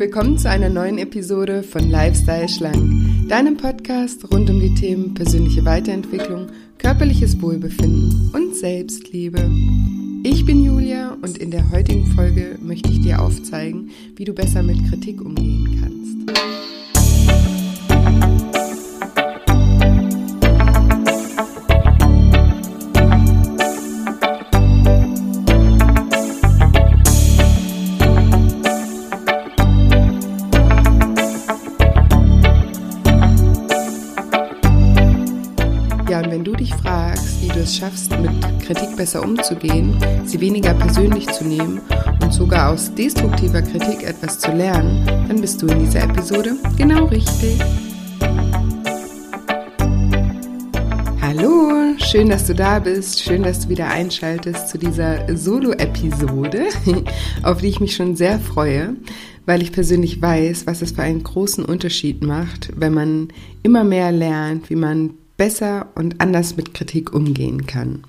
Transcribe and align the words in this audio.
willkommen 0.00 0.38
zu 0.38 0.48
einer 0.48 0.70
neuen 0.70 0.96
Episode 0.96 1.62
von 1.62 1.90
Lifestyle 1.90 2.48
Schlank, 2.48 3.28
deinem 3.28 3.58
Podcast 3.58 4.24
rund 4.32 4.48
um 4.48 4.58
die 4.58 4.74
Themen 4.74 5.12
persönliche 5.12 5.62
Weiterentwicklung, 5.66 6.46
körperliches 6.78 7.42
Wohlbefinden 7.42 8.30
und 8.32 8.56
Selbstliebe. 8.56 9.50
Ich 10.24 10.46
bin 10.46 10.64
Julia 10.64 11.18
und 11.20 11.36
in 11.36 11.50
der 11.50 11.70
heutigen 11.70 12.06
Folge 12.06 12.56
möchte 12.62 12.88
ich 12.88 13.02
dir 13.02 13.20
aufzeigen, 13.20 13.90
wie 14.16 14.24
du 14.24 14.32
besser 14.32 14.62
mit 14.62 14.78
Kritik 14.88 15.20
umgehen 15.20 15.78
kannst. 15.82 16.79
Besser 39.00 39.22
umzugehen, 39.22 39.96
sie 40.26 40.42
weniger 40.42 40.74
persönlich 40.74 41.26
zu 41.28 41.42
nehmen 41.42 41.80
und 42.20 42.34
sogar 42.34 42.68
aus 42.68 42.94
destruktiver 42.94 43.62
Kritik 43.62 44.02
etwas 44.02 44.38
zu 44.38 44.52
lernen, 44.52 45.06
dann 45.26 45.40
bist 45.40 45.62
du 45.62 45.68
in 45.68 45.78
dieser 45.78 46.02
Episode 46.02 46.54
genau 46.76 47.06
richtig. 47.06 47.58
Hallo, 51.22 51.94
schön, 51.96 52.28
dass 52.28 52.46
du 52.46 52.54
da 52.54 52.78
bist. 52.78 53.22
Schön, 53.22 53.42
dass 53.42 53.60
du 53.60 53.70
wieder 53.70 53.88
einschaltest 53.88 54.68
zu 54.68 54.76
dieser 54.76 55.34
Solo-Episode, 55.34 56.64
auf 57.42 57.62
die 57.62 57.68
ich 57.68 57.80
mich 57.80 57.96
schon 57.96 58.16
sehr 58.16 58.38
freue, 58.38 58.96
weil 59.46 59.62
ich 59.62 59.72
persönlich 59.72 60.20
weiß, 60.20 60.66
was 60.66 60.82
es 60.82 60.92
für 60.92 61.00
einen 61.00 61.22
großen 61.22 61.64
Unterschied 61.64 62.22
macht, 62.22 62.68
wenn 62.76 62.92
man 62.92 63.28
immer 63.62 63.82
mehr 63.82 64.12
lernt, 64.12 64.68
wie 64.68 64.76
man 64.76 65.14
besser 65.38 65.86
und 65.94 66.20
anders 66.20 66.58
mit 66.58 66.74
Kritik 66.74 67.14
umgehen 67.14 67.64
kann. 67.64 68.04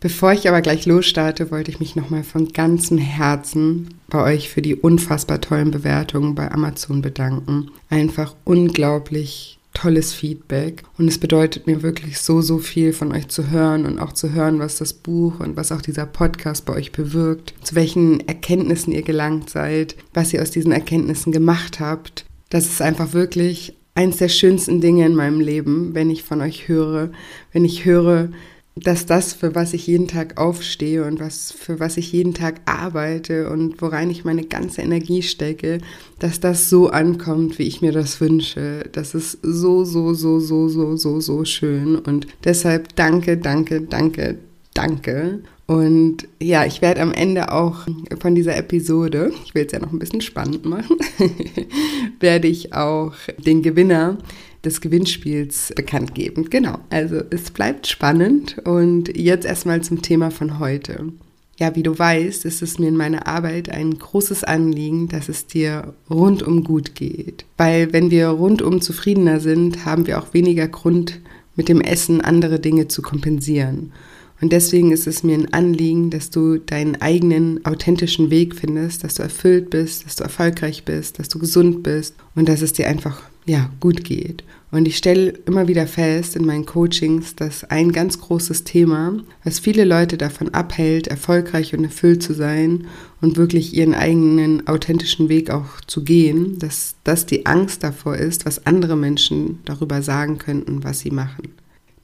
Bevor 0.00 0.32
ich 0.32 0.48
aber 0.48 0.60
gleich 0.60 0.86
losstarte, 0.86 1.50
wollte 1.50 1.70
ich 1.70 1.80
mich 1.80 1.96
nochmal 1.96 2.22
von 2.22 2.52
ganzem 2.52 2.98
Herzen 2.98 3.94
bei 4.08 4.22
euch 4.22 4.50
für 4.50 4.62
die 4.62 4.74
unfassbar 4.74 5.40
tollen 5.40 5.70
Bewertungen 5.70 6.34
bei 6.34 6.50
Amazon 6.50 7.02
bedanken. 7.02 7.70
Einfach 7.88 8.34
unglaublich 8.44 9.58
tolles 9.76 10.14
Feedback 10.14 10.84
und 10.96 11.06
es 11.06 11.18
bedeutet 11.18 11.66
mir 11.66 11.82
wirklich 11.82 12.18
so, 12.18 12.40
so 12.40 12.58
viel 12.58 12.94
von 12.94 13.12
euch 13.12 13.28
zu 13.28 13.50
hören 13.50 13.84
und 13.84 13.98
auch 13.98 14.12
zu 14.12 14.32
hören, 14.32 14.58
was 14.58 14.78
das 14.78 14.94
Buch 14.94 15.40
und 15.40 15.56
was 15.56 15.70
auch 15.70 15.82
dieser 15.82 16.06
Podcast 16.06 16.64
bei 16.64 16.72
euch 16.74 16.92
bewirkt, 16.92 17.54
zu 17.62 17.74
welchen 17.74 18.26
Erkenntnissen 18.26 18.92
ihr 18.92 19.02
gelangt 19.02 19.50
seid, 19.50 19.96
was 20.14 20.32
ihr 20.32 20.40
aus 20.40 20.50
diesen 20.50 20.72
Erkenntnissen 20.72 21.30
gemacht 21.30 21.78
habt. 21.78 22.24
Das 22.48 22.66
ist 22.66 22.80
einfach 22.80 23.12
wirklich 23.12 23.74
eins 23.94 24.16
der 24.16 24.28
schönsten 24.28 24.80
Dinge 24.80 25.04
in 25.04 25.14
meinem 25.14 25.40
Leben, 25.40 25.94
wenn 25.94 26.10
ich 26.10 26.22
von 26.22 26.40
euch 26.40 26.68
höre, 26.68 27.10
wenn 27.52 27.64
ich 27.64 27.84
höre, 27.84 28.30
dass 28.78 29.06
das, 29.06 29.32
für 29.32 29.54
was 29.54 29.72
ich 29.72 29.86
jeden 29.86 30.06
Tag 30.06 30.38
aufstehe 30.38 31.04
und 31.04 31.18
was, 31.18 31.50
für 31.50 31.80
was 31.80 31.96
ich 31.96 32.12
jeden 32.12 32.34
Tag 32.34 32.60
arbeite 32.66 33.48
und 33.48 33.80
worein 33.80 34.10
ich 34.10 34.24
meine 34.24 34.44
ganze 34.44 34.82
Energie 34.82 35.22
stecke, 35.22 35.78
dass 36.18 36.40
das 36.40 36.68
so 36.68 36.90
ankommt, 36.90 37.58
wie 37.58 37.62
ich 37.62 37.80
mir 37.80 37.92
das 37.92 38.20
wünsche. 38.20 38.84
Das 38.92 39.14
ist 39.14 39.38
so, 39.42 39.84
so, 39.84 40.12
so, 40.12 40.40
so, 40.40 40.68
so, 40.68 40.96
so, 40.96 41.20
so 41.20 41.44
schön. 41.46 41.96
Und 41.96 42.26
deshalb 42.44 42.94
danke, 42.96 43.38
danke, 43.38 43.80
danke, 43.80 44.36
danke. 44.74 45.40
Und 45.66 46.28
ja, 46.40 46.66
ich 46.66 46.82
werde 46.82 47.00
am 47.00 47.12
Ende 47.12 47.50
auch 47.52 47.86
von 48.20 48.34
dieser 48.34 48.56
Episode, 48.56 49.32
ich 49.46 49.54
will 49.54 49.64
es 49.64 49.72
ja 49.72 49.80
noch 49.80 49.92
ein 49.92 49.98
bisschen 49.98 50.20
spannend 50.20 50.66
machen, 50.66 50.98
werde 52.20 52.46
ich 52.46 52.74
auch 52.74 53.14
den 53.38 53.62
Gewinner 53.62 54.18
des 54.66 54.80
Gewinnspiels 54.82 55.72
bekannt 55.74 56.14
geben. 56.14 56.50
Genau, 56.50 56.78
also 56.90 57.22
es 57.30 57.50
bleibt 57.50 57.86
spannend 57.86 58.58
und 58.64 59.16
jetzt 59.16 59.46
erstmal 59.46 59.80
zum 59.80 60.02
Thema 60.02 60.30
von 60.30 60.58
heute. 60.58 61.12
Ja, 61.58 61.74
wie 61.74 61.82
du 61.82 61.98
weißt, 61.98 62.44
ist 62.44 62.60
es 62.60 62.78
mir 62.78 62.88
in 62.88 62.96
meiner 62.96 63.26
Arbeit 63.26 63.70
ein 63.70 63.98
großes 63.98 64.44
Anliegen, 64.44 65.08
dass 65.08 65.30
es 65.30 65.46
dir 65.46 65.94
rundum 66.10 66.64
gut 66.64 66.94
geht. 66.94 67.46
Weil 67.56 67.94
wenn 67.94 68.10
wir 68.10 68.28
rundum 68.28 68.82
zufriedener 68.82 69.40
sind, 69.40 69.86
haben 69.86 70.06
wir 70.06 70.18
auch 70.18 70.34
weniger 70.34 70.68
Grund, 70.68 71.20
mit 71.54 71.70
dem 71.70 71.80
Essen 71.80 72.20
andere 72.20 72.60
Dinge 72.60 72.88
zu 72.88 73.00
kompensieren. 73.00 73.92
Und 74.40 74.52
deswegen 74.52 74.92
ist 74.92 75.06
es 75.06 75.22
mir 75.22 75.34
ein 75.34 75.52
Anliegen, 75.54 76.10
dass 76.10 76.28
du 76.28 76.58
deinen 76.58 77.00
eigenen 77.00 77.64
authentischen 77.64 78.28
Weg 78.28 78.54
findest, 78.54 79.02
dass 79.02 79.14
du 79.14 79.22
erfüllt 79.22 79.70
bist, 79.70 80.04
dass 80.04 80.16
du 80.16 80.24
erfolgreich 80.24 80.84
bist, 80.84 81.18
dass 81.18 81.30
du 81.30 81.38
gesund 81.38 81.82
bist 81.82 82.14
und 82.34 82.46
dass 82.48 82.60
es 82.60 82.74
dir 82.74 82.88
einfach 82.88 83.22
ja, 83.46 83.70
gut 83.80 84.04
geht. 84.04 84.44
Und 84.70 84.88
ich 84.88 84.96
stelle 84.96 85.30
immer 85.46 85.68
wieder 85.68 85.86
fest 85.86 86.34
in 86.34 86.44
meinen 86.44 86.66
Coachings, 86.66 87.36
dass 87.36 87.64
ein 87.64 87.92
ganz 87.92 88.20
großes 88.20 88.64
Thema, 88.64 89.16
was 89.44 89.60
viele 89.60 89.84
Leute 89.84 90.18
davon 90.18 90.52
abhält, 90.54 91.06
erfolgreich 91.06 91.74
und 91.74 91.84
erfüllt 91.84 92.22
zu 92.22 92.34
sein 92.34 92.86
und 93.20 93.36
wirklich 93.36 93.74
ihren 93.74 93.94
eigenen 93.94 94.66
authentischen 94.66 95.28
Weg 95.28 95.50
auch 95.50 95.80
zu 95.86 96.02
gehen, 96.02 96.58
dass 96.58 96.96
das 97.04 97.26
die 97.26 97.46
Angst 97.46 97.84
davor 97.84 98.16
ist, 98.16 98.44
was 98.44 98.66
andere 98.66 98.96
Menschen 98.96 99.60
darüber 99.64 100.02
sagen 100.02 100.38
könnten, 100.38 100.82
was 100.82 101.00
sie 101.00 101.10
machen 101.10 101.55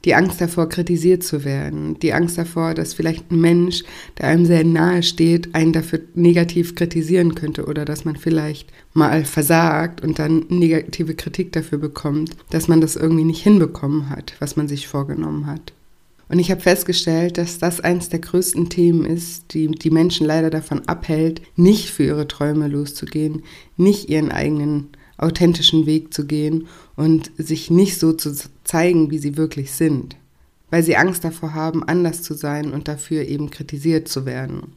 die 0.05 0.15
Angst 0.15 0.41
davor, 0.41 0.67
kritisiert 0.67 1.23
zu 1.23 1.45
werden, 1.45 1.97
die 1.99 2.13
Angst 2.13 2.37
davor, 2.37 2.73
dass 2.73 2.93
vielleicht 2.93 3.31
ein 3.31 3.39
Mensch, 3.39 3.83
der 4.17 4.27
einem 4.27 4.45
sehr 4.45 4.63
nahe 4.63 5.01
steht, 5.01 5.55
einen 5.55 5.71
dafür 5.71 6.01
negativ 6.13 6.75
kritisieren 6.75 7.35
könnte 7.35 7.65
oder 7.65 7.85
dass 7.85 8.03
man 8.03 8.17
vielleicht 8.17 8.69
mal 8.93 9.23
versagt 9.23 10.01
und 10.01 10.19
dann 10.19 10.45
negative 10.49 11.15
Kritik 11.15 11.51
dafür 11.53 11.77
bekommt, 11.77 12.31
dass 12.49 12.67
man 12.67 12.81
das 12.81 12.95
irgendwie 12.95 13.23
nicht 13.23 13.43
hinbekommen 13.43 14.09
hat, 14.09 14.33
was 14.39 14.55
man 14.55 14.67
sich 14.67 14.87
vorgenommen 14.87 15.47
hat. 15.47 15.73
Und 16.29 16.39
ich 16.39 16.51
habe 16.51 16.61
festgestellt, 16.61 17.37
dass 17.37 17.59
das 17.59 17.79
eines 17.79 18.09
der 18.09 18.19
größten 18.19 18.69
Themen 18.69 19.05
ist, 19.05 19.53
die 19.53 19.67
die 19.67 19.91
Menschen 19.91 20.25
leider 20.25 20.49
davon 20.49 20.81
abhält, 20.87 21.41
nicht 21.55 21.89
für 21.89 22.03
ihre 22.03 22.27
Träume 22.27 22.67
loszugehen, 22.67 23.43
nicht 23.77 24.09
ihren 24.09 24.31
eigenen 24.31 24.89
authentischen 25.17 25.85
Weg 25.85 26.13
zu 26.13 26.25
gehen 26.25 26.67
und 26.95 27.31
sich 27.37 27.69
nicht 27.69 27.99
so 27.99 28.13
zu 28.13 28.33
zeigen, 28.63 29.11
wie 29.11 29.19
sie 29.19 29.37
wirklich 29.37 29.71
sind, 29.71 30.15
weil 30.69 30.83
sie 30.83 30.95
Angst 30.95 31.23
davor 31.23 31.53
haben, 31.53 31.83
anders 31.83 32.21
zu 32.21 32.33
sein 32.33 32.71
und 32.71 32.87
dafür 32.87 33.23
eben 33.27 33.49
kritisiert 33.49 34.07
zu 34.07 34.25
werden. 34.25 34.73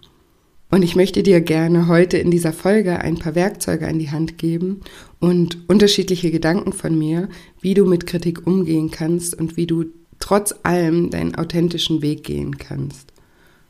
Und 0.71 0.83
ich 0.83 0.97
möchte 0.97 1.23
dir 1.23 1.41
gerne 1.41 1.87
heute 1.87 2.19
in 2.19 2.31
dieser 2.31 2.53
Folge 2.53 2.99
ein 2.99 3.19
paar 3.19 3.37
Werkzeuge 3.37 3.87
an 3.87 4.01
die 4.01 4.11
Hand 4.11 4.37
geben 4.37 4.81
und 5.21 5.59
unterschiedliche 5.69 6.33
Gedanken 6.33 6.73
von 6.73 6.99
mir, 6.99 7.29
wie 7.61 7.75
du 7.75 7.85
mit 7.85 8.07
Kritik 8.07 8.47
umgehen 8.47 8.91
kannst 8.91 9.39
und 9.39 9.57
wie 9.57 9.67
du 9.67 9.85
trotz 10.19 10.55
allem 10.65 11.11
deinen 11.11 11.37
authentischen 11.37 12.03
Weg 12.03 12.25
gehen 12.25 12.59
kannst. 12.59 13.13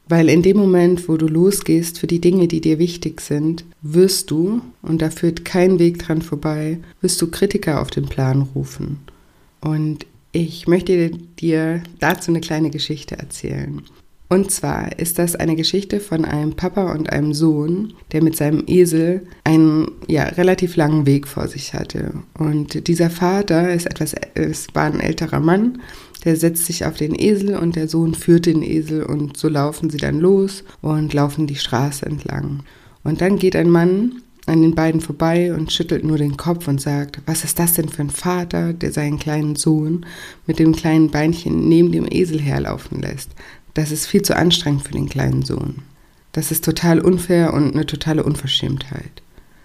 Weil 0.08 0.28
in 0.28 0.42
dem 0.42 0.56
Moment, 0.56 1.08
wo 1.08 1.16
du 1.16 1.26
losgehst 1.26 1.98
für 1.98 2.06
die 2.06 2.20
Dinge, 2.20 2.46
die 2.46 2.60
dir 2.60 2.78
wichtig 2.78 3.20
sind, 3.20 3.64
wirst 3.82 4.30
du, 4.30 4.60
und 4.82 5.02
da 5.02 5.10
führt 5.10 5.44
kein 5.44 5.78
Weg 5.78 5.98
dran 5.98 6.22
vorbei, 6.22 6.78
wirst 7.00 7.20
du 7.20 7.30
Kritiker 7.30 7.80
auf 7.80 7.90
den 7.90 8.06
Plan 8.06 8.42
rufen. 8.54 8.98
Und 9.60 10.06
ich 10.30 10.68
möchte 10.68 11.10
dir 11.40 11.82
dazu 11.98 12.30
eine 12.30 12.40
kleine 12.40 12.70
Geschichte 12.70 13.18
erzählen. 13.18 13.82
Und 14.28 14.50
zwar 14.50 14.98
ist 14.98 15.18
das 15.18 15.36
eine 15.36 15.54
Geschichte 15.54 16.00
von 16.00 16.24
einem 16.24 16.54
Papa 16.54 16.92
und 16.92 17.10
einem 17.10 17.32
Sohn, 17.32 17.94
der 18.12 18.22
mit 18.24 18.36
seinem 18.36 18.64
Esel 18.66 19.26
einen 19.44 19.88
ja, 20.08 20.24
relativ 20.24 20.74
langen 20.76 21.06
Weg 21.06 21.28
vor 21.28 21.46
sich 21.46 21.74
hatte. 21.74 22.12
Und 22.36 22.88
dieser 22.88 23.08
Vater 23.08 23.72
ist 23.72 23.86
etwas, 23.86 24.14
es 24.34 24.66
war 24.74 24.84
ein 24.84 25.00
älterer 25.00 25.40
Mann 25.40 25.80
der 26.26 26.36
setzt 26.36 26.66
sich 26.66 26.84
auf 26.84 26.96
den 26.96 27.18
Esel 27.18 27.56
und 27.56 27.76
der 27.76 27.88
Sohn 27.88 28.12
führt 28.14 28.46
den 28.46 28.62
Esel 28.62 29.04
und 29.04 29.36
so 29.36 29.48
laufen 29.48 29.90
sie 29.90 29.96
dann 29.96 30.18
los 30.18 30.64
und 30.82 31.14
laufen 31.14 31.46
die 31.46 31.54
Straße 31.54 32.04
entlang. 32.04 32.64
Und 33.04 33.20
dann 33.20 33.38
geht 33.38 33.54
ein 33.54 33.70
Mann 33.70 34.20
an 34.46 34.60
den 34.60 34.74
beiden 34.74 35.00
vorbei 35.00 35.54
und 35.54 35.72
schüttelt 35.72 36.04
nur 36.04 36.18
den 36.18 36.36
Kopf 36.36 36.66
und 36.66 36.80
sagt, 36.80 37.20
was 37.26 37.44
ist 37.44 37.60
das 37.60 37.74
denn 37.74 37.88
für 37.88 38.02
ein 38.02 38.10
Vater, 38.10 38.72
der 38.72 38.90
seinen 38.92 39.20
kleinen 39.20 39.54
Sohn 39.54 40.04
mit 40.48 40.58
dem 40.58 40.74
kleinen 40.74 41.10
Beinchen 41.10 41.68
neben 41.68 41.92
dem 41.92 42.06
Esel 42.10 42.40
herlaufen 42.40 43.00
lässt. 43.00 43.30
Das 43.74 43.92
ist 43.92 44.06
viel 44.06 44.22
zu 44.22 44.36
anstrengend 44.36 44.82
für 44.82 44.92
den 44.92 45.08
kleinen 45.08 45.42
Sohn. 45.42 45.76
Das 46.32 46.50
ist 46.50 46.64
total 46.64 47.00
unfair 47.00 47.54
und 47.54 47.72
eine 47.72 47.86
totale 47.86 48.24
Unverschämtheit. 48.24 49.22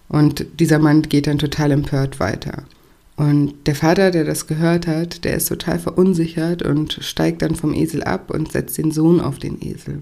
Und 0.10 0.46
dieser 0.60 0.78
Mann 0.78 1.02
geht 1.02 1.25
dann 1.25 1.40
total 1.40 1.72
empört 1.72 2.19
weiter. 2.19 2.66
Und 3.22 3.54
der 3.68 3.76
Vater, 3.76 4.10
der 4.10 4.24
das 4.24 4.48
gehört 4.48 4.88
hat, 4.88 5.26
der 5.26 5.36
ist 5.36 5.46
total 5.46 5.78
verunsichert 5.78 6.64
und 6.64 6.98
steigt 7.02 7.44
dann 7.44 7.54
vom 7.54 7.76
Esel 7.76 8.02
ab 8.02 8.32
und 8.32 8.52
setzt 8.52 8.80
den 8.80 8.90
Sohn 8.90 9.22
auf 9.22 9.38
den 9.38 9.62
Esel. 9.62 10.00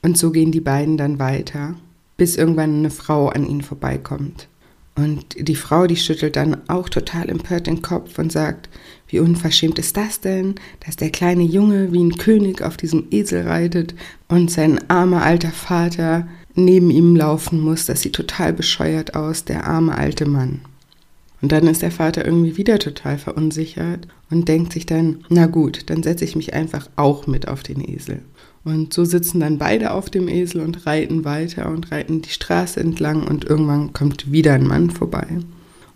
Und 0.00 0.16
so 0.16 0.30
gehen 0.30 0.52
die 0.52 0.62
beiden 0.62 0.96
dann 0.96 1.18
weiter, 1.18 1.74
bis 2.16 2.34
irgendwann 2.34 2.78
eine 2.78 2.88
Frau 2.88 3.28
an 3.28 3.46
ihnen 3.46 3.60
vorbeikommt. 3.60 4.48
Und 4.94 5.36
die 5.38 5.54
Frau, 5.54 5.86
die 5.86 5.96
schüttelt 5.96 6.36
dann 6.36 6.56
auch 6.66 6.88
total 6.88 7.28
empört 7.28 7.66
den 7.66 7.82
Kopf 7.82 8.18
und 8.18 8.32
sagt, 8.32 8.70
wie 9.08 9.18
unverschämt 9.18 9.78
ist 9.78 9.98
das 9.98 10.22
denn, 10.22 10.54
dass 10.86 10.96
der 10.96 11.10
kleine 11.10 11.42
Junge 11.42 11.92
wie 11.92 12.02
ein 12.02 12.16
König 12.16 12.62
auf 12.62 12.78
diesem 12.78 13.08
Esel 13.10 13.46
reitet 13.46 13.94
und 14.28 14.50
sein 14.50 14.80
armer 14.88 15.22
alter 15.22 15.50
Vater 15.50 16.26
neben 16.54 16.88
ihm 16.88 17.16
laufen 17.16 17.60
muss. 17.60 17.84
Das 17.84 18.00
sieht 18.00 18.14
total 18.14 18.54
bescheuert 18.54 19.14
aus, 19.14 19.44
der 19.44 19.66
arme 19.66 19.94
alte 19.98 20.24
Mann. 20.24 20.62
Und 21.42 21.52
dann 21.52 21.66
ist 21.66 21.82
der 21.82 21.90
Vater 21.90 22.24
irgendwie 22.24 22.56
wieder 22.56 22.78
total 22.78 23.18
verunsichert 23.18 24.08
und 24.30 24.48
denkt 24.48 24.72
sich 24.72 24.86
dann, 24.86 25.24
na 25.28 25.46
gut, 25.46 25.90
dann 25.90 26.02
setze 26.02 26.24
ich 26.24 26.36
mich 26.36 26.54
einfach 26.54 26.88
auch 26.96 27.26
mit 27.26 27.46
auf 27.48 27.62
den 27.62 27.86
Esel. 27.86 28.22
Und 28.64 28.92
so 28.92 29.04
sitzen 29.04 29.40
dann 29.40 29.58
beide 29.58 29.92
auf 29.92 30.10
dem 30.10 30.28
Esel 30.28 30.60
und 30.60 30.86
reiten 30.86 31.24
weiter 31.24 31.70
und 31.70 31.92
reiten 31.92 32.22
die 32.22 32.30
Straße 32.30 32.80
entlang 32.80 33.26
und 33.26 33.44
irgendwann 33.44 33.92
kommt 33.92 34.32
wieder 34.32 34.54
ein 34.54 34.66
Mann 34.66 34.90
vorbei. 34.90 35.26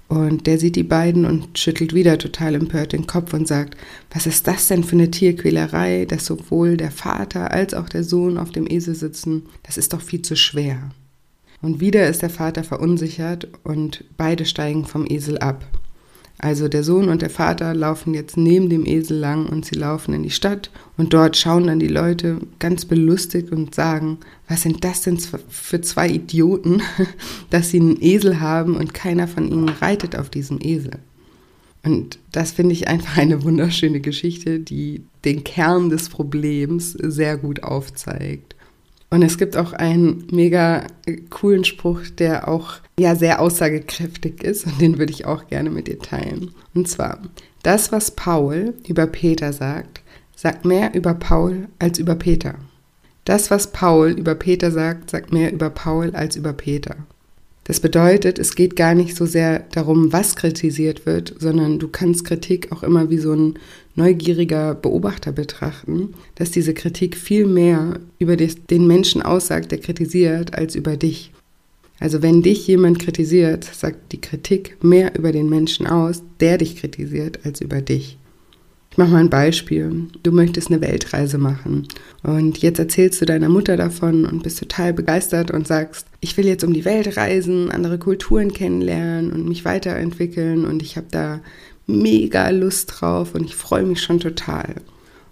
Und 0.06 0.48
der 0.48 0.58
sieht 0.58 0.76
die 0.76 0.82
beiden 0.82 1.24
und 1.24 1.56
schüttelt 1.58 1.94
wieder 1.94 2.18
total 2.18 2.56
empört 2.56 2.92
den 2.92 3.06
Kopf 3.06 3.32
und 3.32 3.46
sagt, 3.46 3.76
was 4.12 4.26
ist 4.26 4.46
das 4.46 4.66
denn 4.66 4.82
für 4.82 4.96
eine 4.96 5.10
Tierquälerei, 5.10 6.04
dass 6.04 6.26
sowohl 6.26 6.76
der 6.76 6.90
Vater 6.90 7.52
als 7.52 7.74
auch 7.74 7.88
der 7.88 8.02
Sohn 8.02 8.36
auf 8.36 8.50
dem 8.50 8.66
Esel 8.68 8.96
sitzen? 8.96 9.44
Das 9.62 9.78
ist 9.78 9.92
doch 9.92 10.00
viel 10.00 10.22
zu 10.22 10.34
schwer. 10.34 10.90
Und 11.62 11.80
wieder 11.80 12.08
ist 12.08 12.22
der 12.22 12.30
Vater 12.30 12.64
verunsichert 12.64 13.48
und 13.64 14.04
beide 14.16 14.44
steigen 14.46 14.84
vom 14.86 15.06
Esel 15.06 15.38
ab. 15.38 15.64
Also 16.42 16.68
der 16.68 16.84
Sohn 16.84 17.10
und 17.10 17.20
der 17.20 17.28
Vater 17.28 17.74
laufen 17.74 18.14
jetzt 18.14 18.38
neben 18.38 18.70
dem 18.70 18.86
Esel 18.86 19.18
lang 19.18 19.44
und 19.46 19.66
sie 19.66 19.74
laufen 19.74 20.14
in 20.14 20.22
die 20.22 20.30
Stadt 20.30 20.70
und 20.96 21.12
dort 21.12 21.36
schauen 21.36 21.66
dann 21.66 21.80
die 21.80 21.88
Leute 21.88 22.38
ganz 22.58 22.86
belustigt 22.86 23.52
und 23.52 23.74
sagen, 23.74 24.16
was 24.48 24.62
sind 24.62 24.82
das 24.82 25.02
denn 25.02 25.18
für 25.18 25.82
zwei 25.82 26.08
Idioten, 26.08 26.80
dass 27.50 27.68
sie 27.68 27.80
einen 27.80 28.02
Esel 28.02 28.40
haben 28.40 28.76
und 28.76 28.94
keiner 28.94 29.28
von 29.28 29.52
ihnen 29.52 29.68
reitet 29.68 30.16
auf 30.16 30.30
diesem 30.30 30.60
Esel. 30.62 30.92
Und 31.82 32.18
das 32.32 32.52
finde 32.52 32.72
ich 32.72 32.88
einfach 32.88 33.18
eine 33.18 33.42
wunderschöne 33.42 34.00
Geschichte, 34.00 34.60
die 34.60 35.02
den 35.26 35.44
Kern 35.44 35.90
des 35.90 36.08
Problems 36.08 36.92
sehr 36.92 37.36
gut 37.36 37.62
aufzeigt. 37.62 38.54
Und 39.10 39.22
es 39.22 39.38
gibt 39.38 39.56
auch 39.56 39.72
einen 39.72 40.28
mega 40.30 40.86
coolen 41.30 41.64
Spruch, 41.64 42.02
der 42.16 42.46
auch 42.46 42.74
ja 42.98 43.16
sehr 43.16 43.40
aussagekräftig 43.40 44.44
ist 44.44 44.66
und 44.66 44.80
den 44.80 44.98
würde 44.98 45.12
ich 45.12 45.26
auch 45.26 45.48
gerne 45.48 45.70
mit 45.70 45.88
dir 45.88 45.98
teilen. 45.98 46.52
Und 46.74 46.88
zwar, 46.88 47.18
das, 47.64 47.90
was 47.90 48.12
Paul 48.12 48.74
über 48.86 49.08
Peter 49.08 49.52
sagt, 49.52 50.02
sagt 50.36 50.64
mehr 50.64 50.94
über 50.94 51.14
Paul 51.14 51.68
als 51.80 51.98
über 51.98 52.14
Peter. 52.14 52.54
Das, 53.24 53.50
was 53.50 53.72
Paul 53.72 54.10
über 54.10 54.34
Peter 54.34 54.70
sagt, 54.70 55.10
sagt 55.10 55.32
mehr 55.32 55.52
über 55.52 55.70
Paul 55.70 56.12
als 56.14 56.36
über 56.36 56.52
Peter. 56.52 56.96
Das 57.64 57.80
bedeutet, 57.80 58.38
es 58.38 58.54
geht 58.54 58.74
gar 58.74 58.94
nicht 58.94 59.16
so 59.16 59.26
sehr 59.26 59.60
darum, 59.72 60.12
was 60.12 60.34
kritisiert 60.34 61.04
wird, 61.04 61.34
sondern 61.38 61.78
du 61.78 61.88
kannst 61.88 62.24
Kritik 62.24 62.72
auch 62.72 62.82
immer 62.82 63.10
wie 63.10 63.18
so 63.18 63.32
ein 63.32 63.58
neugieriger 64.00 64.74
Beobachter 64.74 65.30
betrachten, 65.32 66.14
dass 66.34 66.50
diese 66.50 66.74
Kritik 66.74 67.16
viel 67.16 67.46
mehr 67.46 68.00
über 68.18 68.36
den 68.36 68.86
Menschen 68.86 69.22
aussagt, 69.22 69.70
der 69.70 69.78
kritisiert, 69.78 70.54
als 70.54 70.74
über 70.74 70.96
dich. 70.96 71.32
Also 72.00 72.22
wenn 72.22 72.42
dich 72.42 72.66
jemand 72.66 72.98
kritisiert, 72.98 73.64
sagt 73.64 74.12
die 74.12 74.20
Kritik 74.20 74.82
mehr 74.82 75.14
über 75.16 75.32
den 75.32 75.50
Menschen 75.50 75.86
aus, 75.86 76.22
der 76.40 76.56
dich 76.56 76.76
kritisiert, 76.76 77.40
als 77.44 77.60
über 77.60 77.82
dich. 77.82 78.16
Ich 78.90 78.98
mache 78.98 79.10
mal 79.10 79.18
ein 79.18 79.30
Beispiel. 79.30 80.08
Du 80.24 80.32
möchtest 80.32 80.68
eine 80.68 80.80
Weltreise 80.80 81.38
machen 81.38 81.86
und 82.24 82.58
jetzt 82.58 82.80
erzählst 82.80 83.20
du 83.20 83.26
deiner 83.26 83.48
Mutter 83.48 83.76
davon 83.76 84.24
und 84.24 84.42
bist 84.42 84.58
total 84.58 84.92
begeistert 84.92 85.52
und 85.52 85.68
sagst, 85.68 86.06
ich 86.20 86.36
will 86.36 86.46
jetzt 86.46 86.64
um 86.64 86.72
die 86.72 86.84
Welt 86.84 87.16
reisen, 87.16 87.70
andere 87.70 87.98
Kulturen 87.98 88.52
kennenlernen 88.52 89.30
und 89.30 89.46
mich 89.46 89.64
weiterentwickeln 89.64 90.64
und 90.64 90.82
ich 90.82 90.96
habe 90.96 91.06
da 91.10 91.40
mega 91.90 92.48
Lust 92.50 93.00
drauf 93.00 93.34
und 93.34 93.44
ich 93.44 93.56
freue 93.56 93.84
mich 93.84 94.02
schon 94.02 94.20
total. 94.20 94.76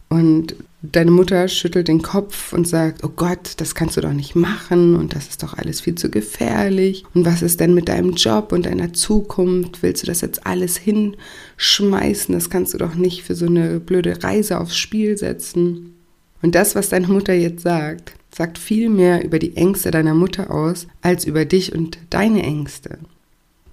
Und 0.08 0.54
deine 0.82 1.10
Mutter 1.10 1.48
schüttelt 1.48 1.88
den 1.88 2.02
Kopf 2.02 2.52
und 2.52 2.66
sagt, 2.66 3.04
oh 3.04 3.10
Gott, 3.14 3.54
das 3.56 3.74
kannst 3.74 3.96
du 3.96 4.00
doch 4.00 4.12
nicht 4.12 4.36
machen 4.36 4.96
und 4.96 5.14
das 5.14 5.28
ist 5.28 5.42
doch 5.42 5.54
alles 5.54 5.80
viel 5.80 5.96
zu 5.96 6.10
gefährlich. 6.10 7.04
Und 7.14 7.26
was 7.26 7.42
ist 7.42 7.60
denn 7.60 7.74
mit 7.74 7.88
deinem 7.88 8.12
Job 8.12 8.52
und 8.52 8.66
deiner 8.66 8.92
Zukunft? 8.92 9.82
Willst 9.82 10.02
du 10.02 10.06
das 10.06 10.20
jetzt 10.20 10.46
alles 10.46 10.76
hinschmeißen? 10.76 12.34
Das 12.34 12.48
kannst 12.48 12.74
du 12.74 12.78
doch 12.78 12.94
nicht 12.94 13.22
für 13.22 13.34
so 13.34 13.46
eine 13.46 13.80
blöde 13.80 14.22
Reise 14.22 14.60
aufs 14.60 14.76
Spiel 14.76 15.18
setzen. 15.18 15.94
Und 16.40 16.54
das, 16.54 16.74
was 16.74 16.88
deine 16.88 17.08
Mutter 17.08 17.34
jetzt 17.34 17.62
sagt, 17.62 18.12
sagt 18.34 18.58
viel 18.58 18.88
mehr 18.88 19.24
über 19.24 19.38
die 19.38 19.56
Ängste 19.56 19.90
deiner 19.90 20.14
Mutter 20.14 20.50
aus, 20.52 20.86
als 21.02 21.24
über 21.24 21.44
dich 21.44 21.74
und 21.74 21.98
deine 22.10 22.42
Ängste. 22.42 22.98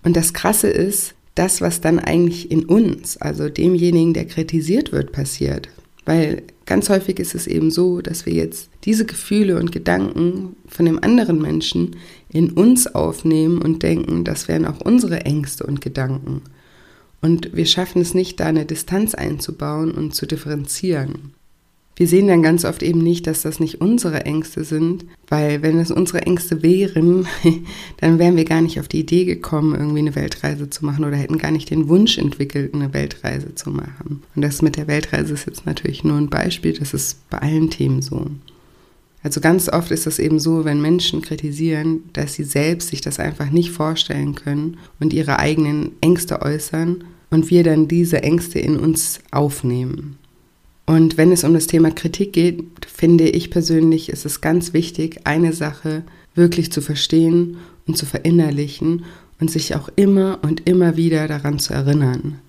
Und 0.04 0.16
das 0.16 0.34
Krasse 0.34 0.70
ist, 0.70 1.14
das, 1.36 1.62
was 1.62 1.82
dann 1.82 2.00
eigentlich 2.00 2.50
in 2.50 2.66
uns, 2.66 3.18
also 3.18 3.50
demjenigen, 3.50 4.14
der 4.14 4.26
kritisiert 4.26 4.92
wird, 4.92 5.12
passiert. 5.12 5.70
Weil 6.06 6.44
ganz 6.66 6.90
häufig 6.90 7.20
ist 7.20 7.36
es 7.36 7.48
eben 7.48 7.72
so, 7.72 8.02
dass 8.02 8.26
wir 8.26 8.34
jetzt 8.34 8.70
diese 8.84 9.06
Gefühle 9.06 9.60
und 9.60 9.72
Gedanken 9.72 10.56
von 10.68 10.86
dem 10.86 11.04
anderen 11.04 11.42
Menschen 11.42 11.96
in 12.30 12.52
uns 12.52 12.88
aufnehmen 12.88 13.62
und 13.62 13.84
denken, 13.84 14.24
das 14.24 14.48
wären 14.48 14.66
auch 14.66 14.82
unsere 14.82 15.22
Ängste 15.22 15.66
und 15.66 15.82
Gedanken. 15.82 16.42
Und 17.22 17.56
wir 17.56 17.66
schaffen 17.66 18.02
es 18.02 18.14
nicht, 18.14 18.40
da 18.40 18.46
eine 18.46 18.66
Distanz 18.66 19.16
einzubauen 19.16 19.92
und 19.92 20.14
zu 20.14 20.26
differenzieren 20.26 21.34
wir 21.98 22.08
sehen 22.08 22.28
dann 22.28 22.44
ganz 22.44 22.66
oft 22.66 22.84
eben 22.84 23.00
nicht, 23.00 23.26
dass 23.26 23.44
das 23.44 23.60
nicht 23.60 23.80
unsere 23.80 24.26
Ängste 24.26 24.66
sind, 24.66 25.06
weil 25.30 25.62
wenn 25.62 25.80
es 25.80 25.92
unsere 25.92 26.24
Ängste 26.24 26.62
wären, 26.62 27.26
dann 27.98 28.20
wären 28.20 28.36
wir 28.36 28.44
gar 28.44 28.62
nicht 28.62 28.80
auf 28.80 28.90
die 28.90 29.00
Idee 29.00 29.24
gekommen, 29.24 29.76
irgendwie 29.76 30.00
eine 30.00 30.16
Weltreise 30.16 30.70
zu 30.70 30.86
machen 30.86 31.06
oder 31.06 31.16
hätten 31.16 31.38
gar 31.38 31.52
nicht 31.52 31.70
den 31.70 31.88
Wunsch 31.88 32.18
entwickelt, 32.18 32.74
eine 32.74 32.94
Weltreise 32.94 33.56
zu 33.56 33.70
machen. 33.70 34.24
Und 34.36 34.42
das 34.42 34.62
mit 34.62 34.76
der 34.76 34.88
Weltreise 34.88 35.34
ist 35.34 35.48
jetzt 35.48 35.66
natürlich 35.66 36.04
nur 36.04 36.18
ein 36.18 36.30
Beispiel, 36.30 36.74
das 36.74 36.94
ist 36.94 37.30
bei 37.30 37.38
allen 37.38 37.70
Themen 37.70 38.02
so. 38.02 38.28
Also 39.24 39.42
ganz 39.42 39.70
oft 39.70 39.90
ist 39.90 40.06
es 40.06 40.20
eben 40.20 40.38
so, 40.38 40.66
wenn 40.66 40.82
Menschen 40.82 41.22
kritisieren, 41.22 42.04
dass 42.14 42.36
sie 42.36 42.44
selbst 42.44 42.90
sich 42.90 43.02
das 43.02 43.20
einfach 43.20 43.50
nicht 43.50 43.72
vorstellen 43.72 44.36
können 44.36 44.78
und 45.00 45.14
ihre 45.14 45.40
eigenen 45.40 45.94
Ängste 46.02 46.42
äußern 46.42 47.06
und 47.32 47.50
wir 47.50 47.64
dann 47.64 47.88
diese 47.88 48.22
Ängste 48.22 48.60
in 48.60 48.78
uns 48.78 49.20
aufnehmen. 49.32 50.18
Und 50.86 51.18
wenn 51.18 51.32
es 51.32 51.44
um 51.44 51.54
das 51.54 51.68
Thema 51.68 51.92
Kritik 51.92 52.34
geht, 52.34 52.64
finde 52.86 53.28
ich 53.28 53.50
persönlich, 53.50 54.10
ist 54.10 54.26
es 54.26 54.42
ganz 54.42 54.74
wichtig, 54.74 55.22
eine 55.24 55.52
Sache 55.52 56.04
wirklich 56.36 56.72
zu 56.72 56.82
verstehen 56.82 57.58
und 57.88 57.98
zu 57.98 58.06
verinnerlichen 58.06 59.06
und 59.40 59.50
sich 59.50 59.76
auch 59.76 59.90
immer 59.96 60.40
und 60.44 60.68
immer 60.70 60.96
wieder 60.96 61.28
daran 61.28 61.60
zu 61.60 61.74
erinnern. 61.74 62.40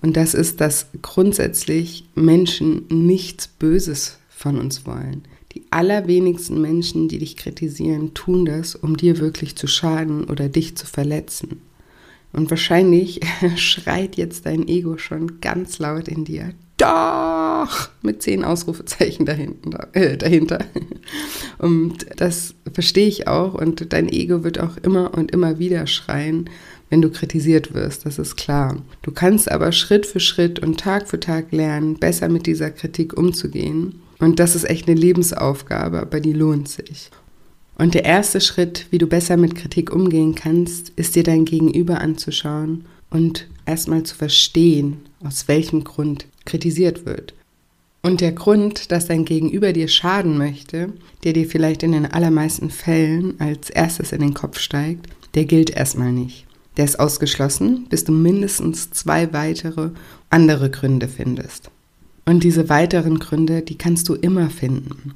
Und 0.00 0.16
das 0.16 0.34
ist, 0.34 0.60
dass 0.60 0.88
grundsätzlich 1.02 2.08
Menschen 2.14 2.84
nichts 2.88 3.48
Böses 3.48 4.18
von 4.28 4.58
uns 4.58 4.86
wollen. 4.86 5.22
Die 5.52 5.64
allerwenigsten 5.70 6.60
Menschen, 6.60 7.08
die 7.08 7.18
dich 7.18 7.36
kritisieren, 7.36 8.14
tun 8.14 8.44
das, 8.44 8.74
um 8.74 8.96
dir 8.96 9.18
wirklich 9.18 9.56
zu 9.56 9.66
schaden 9.66 10.24
oder 10.24 10.48
dich 10.48 10.76
zu 10.76 10.86
verletzen. 10.86 11.60
Und 12.32 12.50
wahrscheinlich 12.50 13.20
schreit 13.56 14.16
jetzt 14.16 14.46
dein 14.46 14.68
Ego 14.68 14.98
schon 14.98 15.40
ganz 15.40 15.78
laut 15.78 16.08
in 16.08 16.24
dir 16.24 16.52
doch, 16.76 17.88
mit 18.02 18.22
zehn 18.22 18.44
Ausrufezeichen 18.44 19.24
dahinter. 19.26 19.88
Äh, 19.92 20.16
dahinter. 20.16 20.58
Und 21.58 22.06
das 22.16 22.54
verstehe 22.72 23.08
ich 23.08 23.28
auch. 23.28 23.54
Und 23.54 23.92
dein 23.92 24.08
Ego 24.08 24.44
wird 24.44 24.60
auch 24.60 24.76
immer 24.78 25.14
und 25.16 25.30
immer 25.30 25.58
wieder 25.58 25.86
schreien, 25.86 26.50
wenn 26.90 27.02
du 27.02 27.10
kritisiert 27.10 27.74
wirst, 27.74 28.06
das 28.06 28.18
ist 28.18 28.36
klar. 28.36 28.76
Du 29.02 29.10
kannst 29.10 29.50
aber 29.50 29.72
Schritt 29.72 30.06
für 30.06 30.20
Schritt 30.20 30.60
und 30.60 30.78
Tag 30.78 31.08
für 31.08 31.18
Tag 31.18 31.50
lernen, 31.50 31.96
besser 31.96 32.28
mit 32.28 32.46
dieser 32.46 32.70
Kritik 32.70 33.16
umzugehen. 33.16 34.00
Und 34.18 34.38
das 34.38 34.54
ist 34.54 34.64
echt 34.64 34.86
eine 34.86 34.98
Lebensaufgabe, 34.98 36.00
aber 36.00 36.20
die 36.20 36.32
lohnt 36.32 36.68
sich. 36.68 37.10
Und 37.78 37.94
der 37.94 38.04
erste 38.04 38.40
Schritt, 38.40 38.86
wie 38.90 38.98
du 38.98 39.06
besser 39.06 39.36
mit 39.36 39.54
Kritik 39.54 39.92
umgehen 39.92 40.34
kannst, 40.34 40.90
ist 40.96 41.16
dir 41.16 41.24
dein 41.24 41.44
Gegenüber 41.44 42.00
anzuschauen 42.00 42.86
und 43.10 43.48
erstmal 43.66 44.04
zu 44.04 44.14
verstehen, 44.14 44.98
aus 45.22 45.48
welchem 45.48 45.84
Grund 45.84 46.26
kritisiert 46.46 47.04
wird. 47.04 47.34
Und 48.02 48.20
der 48.20 48.32
Grund, 48.32 48.92
dass 48.92 49.06
dein 49.06 49.24
Gegenüber 49.24 49.72
dir 49.72 49.88
schaden 49.88 50.38
möchte, 50.38 50.92
der 51.24 51.32
dir 51.32 51.46
vielleicht 51.46 51.82
in 51.82 51.92
den 51.92 52.06
allermeisten 52.06 52.70
Fällen 52.70 53.40
als 53.40 53.68
erstes 53.68 54.12
in 54.12 54.20
den 54.20 54.32
Kopf 54.32 54.58
steigt, 54.60 55.06
der 55.34 55.44
gilt 55.44 55.70
erstmal 55.70 56.12
nicht. 56.12 56.46
Der 56.76 56.84
ist 56.84 57.00
ausgeschlossen, 57.00 57.86
bis 57.88 58.04
du 58.04 58.12
mindestens 58.12 58.90
zwei 58.90 59.32
weitere 59.32 59.90
andere 60.30 60.70
Gründe 60.70 61.08
findest. 61.08 61.70
Und 62.26 62.44
diese 62.44 62.68
weiteren 62.68 63.18
Gründe, 63.18 63.62
die 63.62 63.78
kannst 63.78 64.08
du 64.08 64.14
immer 64.14 64.50
finden. 64.50 65.14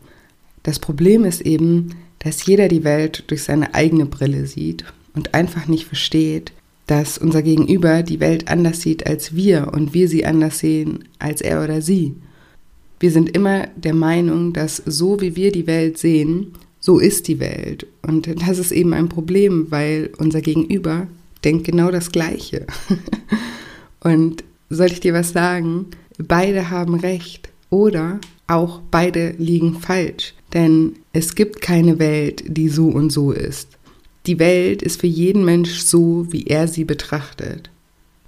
Das 0.63 0.79
Problem 0.79 1.25
ist 1.25 1.43
eben, 1.43 1.97
dass 2.21 2.45
jeder 2.47 2.69
die 2.69 2.85
Welt 2.85 3.25
durch 3.29 3.43
seine 3.43 3.75
eigene 3.75 4.07
Brille 4.07 4.47
sieht 4.47 4.85
und 5.15 5.35
einfach 5.35 5.67
nicht 5.67 5.87
versteht, 5.87 6.53
dass 6.91 7.19
unser 7.19 7.43
Gegenüber 7.43 8.03
die 8.03 8.19
Welt 8.19 8.49
anders 8.49 8.81
sieht 8.81 9.07
als 9.07 9.37
wir 9.37 9.71
und 9.73 9.95
wir 9.95 10.09
sie 10.09 10.25
anders 10.25 10.59
sehen 10.59 11.05
als 11.21 11.41
er 11.41 11.63
oder 11.63 11.83
sie. 11.83 12.17
Wir 12.99 13.13
sind 13.13 13.31
immer 13.31 13.69
der 13.77 13.95
Meinung, 13.95 14.53
dass 14.53 14.83
so 14.85 15.21
wie 15.21 15.37
wir 15.37 15.53
die 15.53 15.69
Welt 15.69 15.99
sehen, 15.99 16.49
so 16.81 16.99
ist 16.99 17.29
die 17.29 17.39
Welt. 17.39 17.87
Und 18.03 18.29
das 18.43 18.59
ist 18.59 18.73
eben 18.73 18.93
ein 18.93 19.09
Problem, 19.09 19.71
weil 19.71 20.11
unser 20.19 20.41
Gegenüber 20.41 21.07
denkt 21.45 21.63
genau 21.65 21.93
das 21.93 22.11
Gleiche. 22.11 22.67
und 24.01 24.43
soll 24.69 24.89
ich 24.89 24.99
dir 24.99 25.15
was 25.15 25.33
sagen? 25.33 25.87
Beide 26.19 26.71
haben 26.71 26.97
recht 26.97 27.51
oder 27.71 28.21
auch 28.49 28.81
beide 28.91 29.37
liegen 29.39 29.77
falsch. 29.77 30.35
Denn 30.53 30.97
es 31.13 31.37
gibt 31.37 31.61
keine 31.61 32.01
Welt, 32.01 32.43
die 32.49 32.69
so 32.69 32.89
und 32.89 33.11
so 33.11 33.31
ist. 33.31 33.79
Die 34.31 34.39
Welt 34.39 34.81
ist 34.81 35.01
für 35.01 35.09
jeden 35.09 35.45
Mensch 35.45 35.81
so, 35.81 36.25
wie 36.31 36.47
er 36.47 36.69
sie 36.69 36.85
betrachtet. 36.85 37.69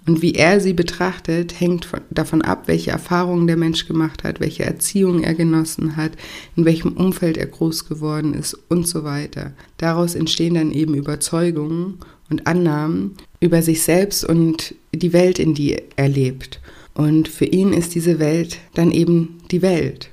Und 0.05 0.21
wie 0.21 0.35
er 0.35 0.59
sie 0.59 0.73
betrachtet, 0.73 1.61
hängt 1.61 1.85
von, 1.85 2.01
davon 2.11 2.43
ab, 2.43 2.65
welche 2.67 2.91
Erfahrungen 2.91 3.47
der 3.47 3.57
Mensch 3.57 3.87
gemacht 3.87 4.25
hat, 4.25 4.41
welche 4.41 4.65
Erziehung 4.65 5.23
er 5.23 5.35
genossen 5.35 5.95
hat, 5.95 6.11
in 6.57 6.65
welchem 6.65 6.95
Umfeld 6.95 7.37
er 7.37 7.47
groß 7.47 7.89
geworden 7.89 8.35
ist 8.35 8.59
und 8.69 8.89
so 8.89 9.05
weiter. 9.05 9.53
Daraus 9.77 10.17
entstehen 10.17 10.55
dann 10.55 10.73
eben 10.73 10.97
Überzeugungen 10.97 11.99
und 12.29 12.49
Annahmen 12.49 13.13
über 13.39 13.63
sich 13.63 13.83
selbst 13.83 14.25
und 14.25 14.75
die 14.93 15.13
Welt, 15.13 15.39
in 15.39 15.55
die 15.55 15.81
er 15.95 16.09
lebt. 16.09 16.61
Und 16.95 17.29
für 17.29 17.45
ihn 17.45 17.73
ist 17.73 17.95
diese 17.95 18.19
Welt 18.19 18.59
dann 18.75 18.91
eben 18.91 19.39
die 19.53 19.63
Welt. 19.63 20.11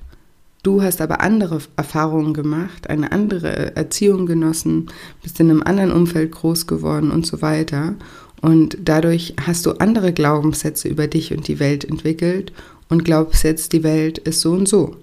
Du 0.61 0.81
hast 0.81 0.99
aber 0.99 1.21
andere 1.21 1.61
Erfahrungen 1.77 2.33
gemacht, 2.33 2.89
eine 2.89 3.13
andere 3.13 3.77
Erziehung 3.77 4.25
genossen, 4.25 4.87
bist 5.23 5.39
in 5.39 5.49
einem 5.49 5.63
anderen 5.63 5.91
Umfeld 5.91 6.31
groß 6.31 6.67
geworden 6.67 7.11
und 7.11 7.25
so 7.25 7.41
weiter. 7.41 7.95
Und 8.41 8.77
dadurch 8.83 9.35
hast 9.45 9.65
du 9.65 9.71
andere 9.73 10.11
Glaubenssätze 10.11 10.89
über 10.89 11.07
dich 11.07 11.33
und 11.33 11.47
die 11.47 11.59
Welt 11.59 11.85
entwickelt 11.85 12.51
und 12.89 13.05
glaubst 13.05 13.43
jetzt, 13.43 13.71
die 13.71 13.83
Welt 13.83 14.17
ist 14.17 14.41
so 14.41 14.51
und 14.51 14.67
so. 14.67 14.97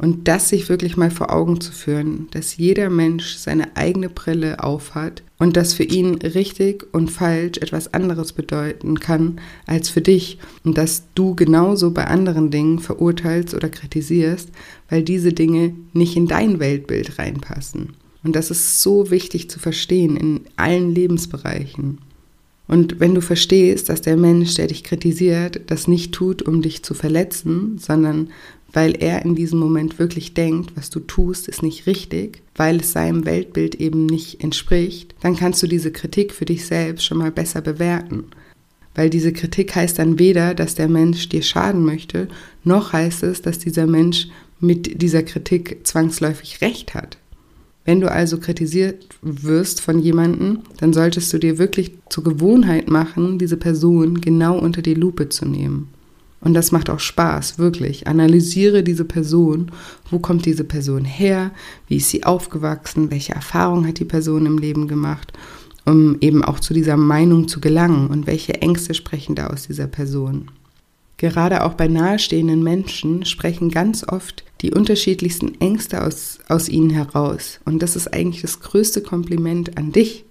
Und 0.00 0.28
das 0.28 0.48
sich 0.48 0.70
wirklich 0.70 0.96
mal 0.96 1.10
vor 1.10 1.30
Augen 1.30 1.60
zu 1.60 1.72
führen, 1.72 2.28
dass 2.30 2.56
jeder 2.56 2.88
Mensch 2.88 3.34
seine 3.34 3.76
eigene 3.76 4.08
Brille 4.08 4.64
aufhat 4.64 5.22
und 5.38 5.58
dass 5.58 5.74
für 5.74 5.82
ihn 5.82 6.14
richtig 6.14 6.86
und 6.92 7.10
falsch 7.10 7.58
etwas 7.58 7.92
anderes 7.92 8.32
bedeuten 8.32 8.98
kann 8.98 9.42
als 9.66 9.90
für 9.90 10.00
dich 10.00 10.38
und 10.64 10.78
dass 10.78 11.02
du 11.14 11.34
genauso 11.34 11.90
bei 11.90 12.06
anderen 12.06 12.50
Dingen 12.50 12.78
verurteilst 12.78 13.52
oder 13.52 13.68
kritisierst, 13.68 14.48
weil 14.88 15.02
diese 15.02 15.34
Dinge 15.34 15.74
nicht 15.92 16.16
in 16.16 16.26
dein 16.26 16.60
Weltbild 16.60 17.18
reinpassen. 17.18 17.90
Und 18.24 18.36
das 18.36 18.50
ist 18.50 18.80
so 18.80 19.10
wichtig 19.10 19.50
zu 19.50 19.58
verstehen 19.58 20.16
in 20.16 20.40
allen 20.56 20.94
Lebensbereichen. 20.94 21.98
Und 22.70 23.00
wenn 23.00 23.16
du 23.16 23.20
verstehst, 23.20 23.88
dass 23.88 24.00
der 24.00 24.16
Mensch, 24.16 24.54
der 24.54 24.68
dich 24.68 24.84
kritisiert, 24.84 25.60
das 25.66 25.88
nicht 25.88 26.12
tut, 26.12 26.40
um 26.40 26.62
dich 26.62 26.84
zu 26.84 26.94
verletzen, 26.94 27.78
sondern 27.78 28.28
weil 28.72 28.92
er 28.92 29.24
in 29.24 29.34
diesem 29.34 29.58
Moment 29.58 29.98
wirklich 29.98 30.34
denkt, 30.34 30.72
was 30.76 30.90
du 30.90 31.00
tust, 31.00 31.48
ist 31.48 31.62
nicht 31.62 31.86
richtig, 31.86 32.42
weil 32.54 32.80
es 32.80 32.92
seinem 32.92 33.24
Weltbild 33.24 33.76
eben 33.76 34.06
nicht 34.06 34.42
entspricht, 34.42 35.14
dann 35.20 35.36
kannst 35.36 35.62
du 35.62 35.66
diese 35.66 35.90
Kritik 35.90 36.32
für 36.32 36.44
dich 36.44 36.66
selbst 36.66 37.04
schon 37.04 37.18
mal 37.18 37.32
besser 37.32 37.60
bewerten. 37.60 38.24
Weil 38.94 39.10
diese 39.10 39.32
Kritik 39.32 39.74
heißt 39.74 39.98
dann 39.98 40.18
weder, 40.18 40.54
dass 40.54 40.74
der 40.74 40.88
Mensch 40.88 41.28
dir 41.28 41.42
schaden 41.42 41.84
möchte, 41.84 42.28
noch 42.64 42.92
heißt 42.92 43.22
es, 43.22 43.42
dass 43.42 43.58
dieser 43.58 43.86
Mensch 43.86 44.28
mit 44.58 45.00
dieser 45.00 45.22
Kritik 45.22 45.80
zwangsläufig 45.84 46.60
recht 46.60 46.94
hat. 46.94 47.16
Wenn 47.84 48.00
du 48.00 48.10
also 48.10 48.38
kritisiert 48.38 49.06
wirst 49.22 49.80
von 49.80 49.98
jemandem, 49.98 50.60
dann 50.78 50.92
solltest 50.92 51.32
du 51.32 51.38
dir 51.38 51.58
wirklich 51.58 51.92
zur 52.10 52.24
Gewohnheit 52.24 52.90
machen, 52.90 53.38
diese 53.38 53.56
Person 53.56 54.20
genau 54.20 54.58
unter 54.58 54.82
die 54.82 54.94
Lupe 54.94 55.28
zu 55.28 55.46
nehmen. 55.46 55.88
Und 56.40 56.54
das 56.54 56.72
macht 56.72 56.88
auch 56.88 57.00
Spaß, 57.00 57.58
wirklich. 57.58 58.06
Analysiere 58.06 58.82
diese 58.82 59.04
Person. 59.04 59.70
Wo 60.10 60.18
kommt 60.18 60.46
diese 60.46 60.64
Person 60.64 61.04
her? 61.04 61.50
Wie 61.86 61.96
ist 61.96 62.08
sie 62.08 62.24
aufgewachsen? 62.24 63.10
Welche 63.10 63.34
Erfahrungen 63.34 63.86
hat 63.86 63.98
die 63.98 64.06
Person 64.06 64.46
im 64.46 64.58
Leben 64.58 64.88
gemacht? 64.88 65.32
Um 65.84 66.16
eben 66.20 66.42
auch 66.42 66.60
zu 66.60 66.72
dieser 66.72 66.96
Meinung 66.96 67.46
zu 67.46 67.60
gelangen. 67.60 68.08
Und 68.08 68.26
welche 68.26 68.54
Ängste 68.62 68.94
sprechen 68.94 69.34
da 69.34 69.48
aus 69.48 69.66
dieser 69.66 69.86
Person? 69.86 70.50
Gerade 71.18 71.64
auch 71.64 71.74
bei 71.74 71.86
nahestehenden 71.86 72.62
Menschen 72.62 73.26
sprechen 73.26 73.70
ganz 73.70 74.08
oft 74.08 74.42
die 74.62 74.72
unterschiedlichsten 74.72 75.60
Ängste 75.60 76.02
aus, 76.02 76.38
aus 76.48 76.70
ihnen 76.70 76.88
heraus. 76.88 77.60
Und 77.66 77.82
das 77.82 77.94
ist 77.94 78.14
eigentlich 78.14 78.40
das 78.40 78.60
größte 78.60 79.02
Kompliment 79.02 79.76
an 79.76 79.92
dich. 79.92 80.24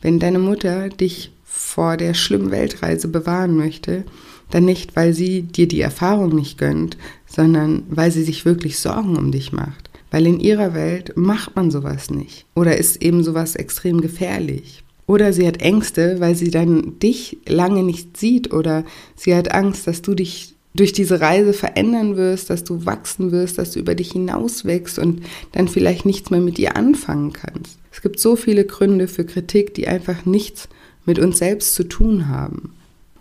Wenn 0.00 0.20
deine 0.20 0.38
Mutter 0.38 0.88
dich 0.88 1.32
vor 1.42 1.96
der 1.96 2.14
schlimmen 2.14 2.52
Weltreise 2.52 3.08
bewahren 3.08 3.56
möchte, 3.56 4.04
dann 4.50 4.64
nicht, 4.64 4.96
weil 4.96 5.12
sie 5.12 5.42
dir 5.42 5.68
die 5.68 5.80
Erfahrung 5.80 6.34
nicht 6.34 6.58
gönnt, 6.58 6.96
sondern 7.26 7.82
weil 7.88 8.10
sie 8.10 8.22
sich 8.22 8.44
wirklich 8.44 8.78
Sorgen 8.78 9.16
um 9.16 9.32
dich 9.32 9.52
macht. 9.52 9.90
Weil 10.10 10.26
in 10.26 10.40
ihrer 10.40 10.74
Welt 10.74 11.12
macht 11.16 11.54
man 11.56 11.70
sowas 11.70 12.10
nicht. 12.10 12.46
Oder 12.54 12.76
ist 12.76 13.02
eben 13.02 13.22
sowas 13.22 13.54
extrem 13.54 14.00
gefährlich. 14.00 14.82
Oder 15.06 15.32
sie 15.32 15.46
hat 15.46 15.60
Ängste, 15.60 16.20
weil 16.20 16.34
sie 16.34 16.50
dann 16.50 16.98
dich 16.98 17.38
lange 17.46 17.82
nicht 17.82 18.16
sieht 18.16 18.52
oder 18.52 18.84
sie 19.16 19.34
hat 19.34 19.52
Angst, 19.52 19.86
dass 19.86 20.02
du 20.02 20.14
dich 20.14 20.54
durch 20.74 20.92
diese 20.92 21.20
Reise 21.20 21.52
verändern 21.52 22.16
wirst, 22.16 22.48
dass 22.48 22.62
du 22.62 22.86
wachsen 22.86 23.32
wirst, 23.32 23.58
dass 23.58 23.72
du 23.72 23.80
über 23.80 23.94
dich 23.94 24.12
hinaus 24.12 24.64
wächst 24.64 24.98
und 24.98 25.22
dann 25.52 25.66
vielleicht 25.66 26.06
nichts 26.06 26.30
mehr 26.30 26.40
mit 26.40 26.58
ihr 26.58 26.76
anfangen 26.76 27.32
kannst. 27.32 27.78
Es 27.90 28.02
gibt 28.02 28.20
so 28.20 28.36
viele 28.36 28.64
Gründe 28.64 29.08
für 29.08 29.24
Kritik, 29.24 29.74
die 29.74 29.88
einfach 29.88 30.26
nichts 30.26 30.68
mit 31.06 31.18
uns 31.18 31.38
selbst 31.38 31.74
zu 31.74 31.84
tun 31.84 32.28
haben. 32.28 32.72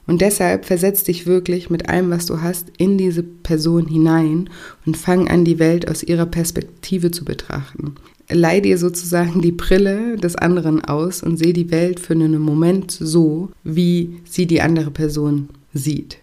Und 0.09 0.21
deshalb 0.21 0.65
versetz 0.65 1.03
dich 1.03 1.27
wirklich 1.27 1.69
mit 1.69 1.87
allem, 1.87 2.09
was 2.09 2.25
du 2.25 2.41
hast, 2.41 2.71
in 2.77 2.97
diese 2.97 3.21
Person 3.21 3.85
hinein 3.85 4.49
und 4.85 4.97
fang 4.97 5.29
an, 5.29 5.45
die 5.45 5.59
Welt 5.59 5.87
aus 5.87 6.01
ihrer 6.01 6.25
Perspektive 6.25 7.11
zu 7.11 7.23
betrachten 7.23 7.93
leih 8.31 8.59
dir 8.59 8.77
sozusagen 8.77 9.41
die 9.41 9.51
Brille 9.51 10.15
des 10.17 10.35
anderen 10.35 10.83
aus 10.85 11.23
und 11.23 11.37
sehe 11.37 11.53
die 11.53 11.71
Welt 11.71 11.99
für 11.99 12.13
einen 12.13 12.39
Moment 12.39 12.91
so, 12.91 13.49
wie 13.63 14.19
sie 14.23 14.45
die 14.45 14.61
andere 14.61 14.91
Person 14.91 15.49
sieht. 15.73 16.17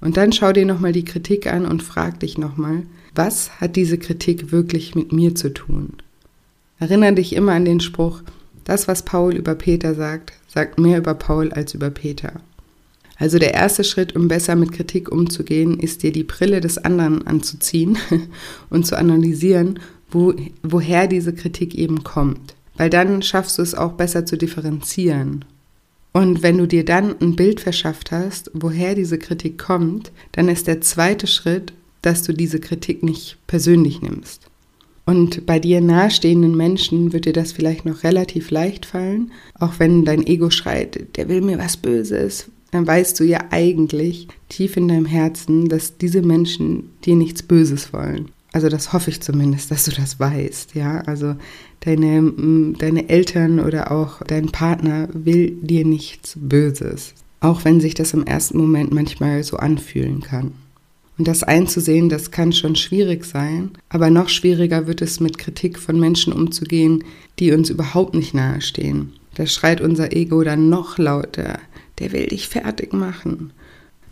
Und 0.00 0.16
dann 0.16 0.32
schau 0.32 0.52
dir 0.52 0.66
nochmal 0.66 0.92
die 0.92 1.04
Kritik 1.04 1.46
an 1.46 1.64
und 1.64 1.82
frag 1.82 2.20
dich 2.20 2.36
nochmal, 2.38 2.82
was 3.14 3.60
hat 3.60 3.76
diese 3.76 3.98
Kritik 3.98 4.52
wirklich 4.52 4.94
mit 4.94 5.12
mir 5.12 5.34
zu 5.34 5.52
tun? 5.54 5.94
Erinnere 6.78 7.14
dich 7.14 7.34
immer 7.34 7.52
an 7.52 7.64
den 7.64 7.80
Spruch, 7.80 8.22
das, 8.64 8.88
was 8.88 9.04
Paul 9.04 9.34
über 9.34 9.54
Peter 9.54 9.94
sagt, 9.94 10.32
sagt 10.48 10.78
mehr 10.78 10.98
über 10.98 11.14
Paul 11.14 11.52
als 11.52 11.74
über 11.74 11.90
Peter. 11.90 12.40
Also 13.16 13.38
der 13.38 13.54
erste 13.54 13.84
Schritt, 13.84 14.16
um 14.16 14.28
besser 14.28 14.56
mit 14.56 14.72
Kritik 14.72 15.10
umzugehen, 15.10 15.78
ist 15.78 16.02
dir 16.02 16.12
die 16.12 16.24
Brille 16.24 16.60
des 16.60 16.78
anderen 16.78 17.26
anzuziehen 17.26 17.96
und 18.70 18.86
zu 18.86 18.98
analysieren, 18.98 19.78
wo, 20.10 20.34
woher 20.62 21.06
diese 21.06 21.32
Kritik 21.32 21.74
eben 21.74 22.02
kommt. 22.02 22.54
Weil 22.76 22.90
dann 22.90 23.22
schaffst 23.22 23.58
du 23.58 23.62
es 23.62 23.74
auch 23.74 23.92
besser 23.92 24.26
zu 24.26 24.36
differenzieren. 24.36 25.44
Und 26.12 26.42
wenn 26.42 26.58
du 26.58 26.66
dir 26.66 26.84
dann 26.84 27.20
ein 27.20 27.36
Bild 27.36 27.60
verschafft 27.60 28.12
hast, 28.12 28.50
woher 28.54 28.94
diese 28.94 29.18
Kritik 29.18 29.58
kommt, 29.58 30.12
dann 30.32 30.48
ist 30.48 30.66
der 30.66 30.80
zweite 30.80 31.26
Schritt, 31.26 31.72
dass 32.02 32.22
du 32.22 32.32
diese 32.32 32.60
Kritik 32.60 33.02
nicht 33.02 33.38
persönlich 33.46 34.02
nimmst. 34.02 34.48
Und 35.06 35.44
bei 35.44 35.58
dir 35.58 35.80
nahestehenden 35.80 36.56
Menschen 36.56 37.12
wird 37.12 37.26
dir 37.26 37.32
das 37.32 37.52
vielleicht 37.52 37.84
noch 37.84 38.04
relativ 38.04 38.50
leicht 38.50 38.86
fallen, 38.86 39.32
auch 39.58 39.74
wenn 39.78 40.04
dein 40.04 40.26
Ego 40.26 40.50
schreit, 40.50 41.16
der 41.16 41.28
will 41.28 41.42
mir 41.42 41.58
was 41.58 41.76
Böses, 41.76 42.50
dann 42.74 42.88
weißt 42.88 43.20
du 43.20 43.24
ja 43.24 43.38
eigentlich 43.50 44.26
tief 44.48 44.76
in 44.76 44.88
deinem 44.88 45.06
Herzen, 45.06 45.68
dass 45.68 45.96
diese 45.96 46.22
Menschen 46.22 46.90
dir 47.04 47.14
nichts 47.14 47.44
Böses 47.44 47.92
wollen. 47.92 48.30
Also 48.50 48.68
das 48.68 48.92
hoffe 48.92 49.10
ich 49.10 49.20
zumindest, 49.20 49.70
dass 49.70 49.84
du 49.84 49.92
das 49.92 50.18
weißt, 50.18 50.74
ja. 50.74 50.98
Also 51.02 51.36
deine, 51.80 52.74
deine 52.76 53.08
Eltern 53.08 53.60
oder 53.60 53.92
auch 53.92 54.22
dein 54.22 54.46
Partner 54.46 55.08
will 55.12 55.52
dir 55.62 55.84
nichts 55.84 56.36
Böses. 56.36 57.14
Auch 57.38 57.64
wenn 57.64 57.80
sich 57.80 57.94
das 57.94 58.12
im 58.12 58.24
ersten 58.24 58.58
Moment 58.58 58.92
manchmal 58.92 59.44
so 59.44 59.56
anfühlen 59.56 60.20
kann. 60.20 60.52
Und 61.16 61.28
das 61.28 61.44
einzusehen, 61.44 62.08
das 62.08 62.32
kann 62.32 62.52
schon 62.52 62.74
schwierig 62.74 63.24
sein, 63.24 63.70
aber 63.88 64.10
noch 64.10 64.28
schwieriger 64.28 64.88
wird 64.88 65.00
es 65.00 65.20
mit 65.20 65.38
Kritik 65.38 65.78
von 65.78 66.00
Menschen 66.00 66.32
umzugehen, 66.32 67.04
die 67.38 67.52
uns 67.52 67.70
überhaupt 67.70 68.14
nicht 68.14 68.34
nahestehen. 68.34 69.12
Da 69.36 69.46
schreit 69.46 69.80
unser 69.80 70.12
Ego 70.12 70.42
dann 70.42 70.68
noch 70.68 70.98
lauter, 70.98 71.60
der 71.98 72.12
will 72.12 72.26
dich 72.26 72.48
fertig 72.48 72.92
machen. 72.92 73.52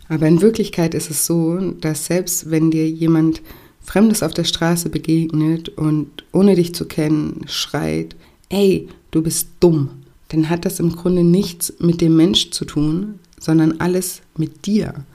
Aber 0.09 0.27
in 0.27 0.41
Wirklichkeit 0.41 0.93
ist 0.93 1.09
es 1.09 1.25
so, 1.25 1.57
dass 1.79 2.05
selbst 2.05 2.51
wenn 2.51 2.71
dir 2.71 2.89
jemand 2.89 3.41
Fremdes 3.81 4.23
auf 4.23 4.33
der 4.33 4.43
Straße 4.43 4.89
begegnet 4.89 5.69
und 5.69 6.23
ohne 6.31 6.55
dich 6.55 6.73
zu 6.73 6.85
kennen 6.85 7.41
schreit, 7.47 8.15
ey, 8.49 8.87
du 9.11 9.21
bist 9.21 9.49
dumm, 9.59 9.89
dann 10.29 10.49
hat 10.49 10.65
das 10.65 10.79
im 10.79 10.95
Grunde 10.95 11.23
nichts 11.23 11.73
mit 11.79 12.01
dem 12.01 12.15
Mensch 12.15 12.51
zu 12.51 12.65
tun, 12.65 13.19
sondern 13.39 13.79
alles 13.79 14.21
mit 14.37 14.65
dir. 14.65 15.05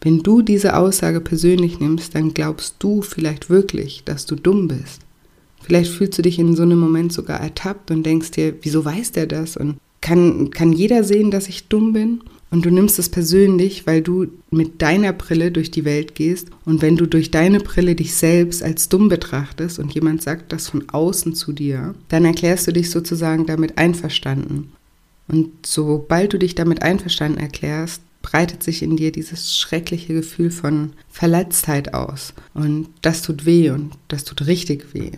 Wenn 0.00 0.22
du 0.22 0.40
diese 0.42 0.76
Aussage 0.76 1.20
persönlich 1.20 1.80
nimmst, 1.80 2.14
dann 2.14 2.32
glaubst 2.32 2.76
du 2.78 3.02
vielleicht 3.02 3.50
wirklich, 3.50 4.02
dass 4.04 4.24
du 4.24 4.36
dumm 4.36 4.68
bist. 4.68 5.00
Vielleicht 5.62 5.90
fühlst 5.90 6.16
du 6.18 6.22
dich 6.22 6.38
in 6.38 6.54
so 6.54 6.62
einem 6.62 6.78
Moment 6.78 7.12
sogar 7.12 7.40
ertappt 7.40 7.90
und 7.90 8.04
denkst 8.04 8.30
dir, 8.30 8.54
wieso 8.62 8.84
weiß 8.84 9.12
der 9.12 9.26
das? 9.26 9.56
Und 9.56 9.78
kann, 10.00 10.50
kann 10.50 10.72
jeder 10.72 11.04
sehen, 11.04 11.30
dass 11.30 11.48
ich 11.48 11.68
dumm 11.68 11.92
bin? 11.92 12.20
Und 12.50 12.64
du 12.64 12.70
nimmst 12.70 12.98
es 12.98 13.08
persönlich, 13.08 13.86
weil 13.86 14.02
du 14.02 14.28
mit 14.50 14.80
deiner 14.80 15.12
Brille 15.12 15.50
durch 15.50 15.70
die 15.70 15.84
Welt 15.84 16.14
gehst. 16.14 16.48
Und 16.64 16.80
wenn 16.80 16.96
du 16.96 17.06
durch 17.06 17.30
deine 17.30 17.60
Brille 17.60 17.96
dich 17.96 18.14
selbst 18.14 18.62
als 18.62 18.88
dumm 18.88 19.08
betrachtest 19.08 19.78
und 19.78 19.92
jemand 19.92 20.22
sagt 20.22 20.52
das 20.52 20.68
von 20.68 20.88
außen 20.88 21.34
zu 21.34 21.52
dir, 21.52 21.94
dann 22.08 22.24
erklärst 22.24 22.68
du 22.68 22.72
dich 22.72 22.90
sozusagen 22.90 23.46
damit 23.46 23.78
einverstanden. 23.78 24.72
Und 25.28 25.50
sobald 25.66 26.32
du 26.32 26.38
dich 26.38 26.54
damit 26.54 26.82
einverstanden 26.82 27.38
erklärst, 27.38 28.00
breitet 28.22 28.62
sich 28.62 28.82
in 28.82 28.96
dir 28.96 29.12
dieses 29.12 29.56
schreckliche 29.56 30.14
Gefühl 30.14 30.50
von 30.50 30.92
Verletztheit 31.08 31.94
aus. 31.94 32.32
Und 32.54 32.88
das 33.02 33.22
tut 33.22 33.44
weh 33.44 33.70
und 33.70 33.92
das 34.08 34.24
tut 34.24 34.46
richtig 34.46 34.94
weh. 34.94 35.12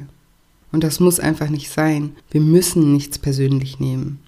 Und 0.72 0.84
das 0.84 1.00
muss 1.00 1.20
einfach 1.20 1.48
nicht 1.48 1.70
sein. 1.70 2.12
Wir 2.30 2.40
müssen 2.40 2.92
nichts 2.92 3.18
persönlich 3.18 3.80
nehmen. 3.80 4.18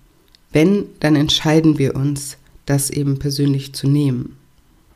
Wenn, 0.53 0.87
dann 1.01 1.17
entscheiden 1.17 1.79
wir 1.79 1.95
uns, 1.95 2.37
das 2.67 2.91
eben 2.91 3.19
persönlich 3.19 3.73
zu 3.73 3.89
nehmen. 3.89 4.37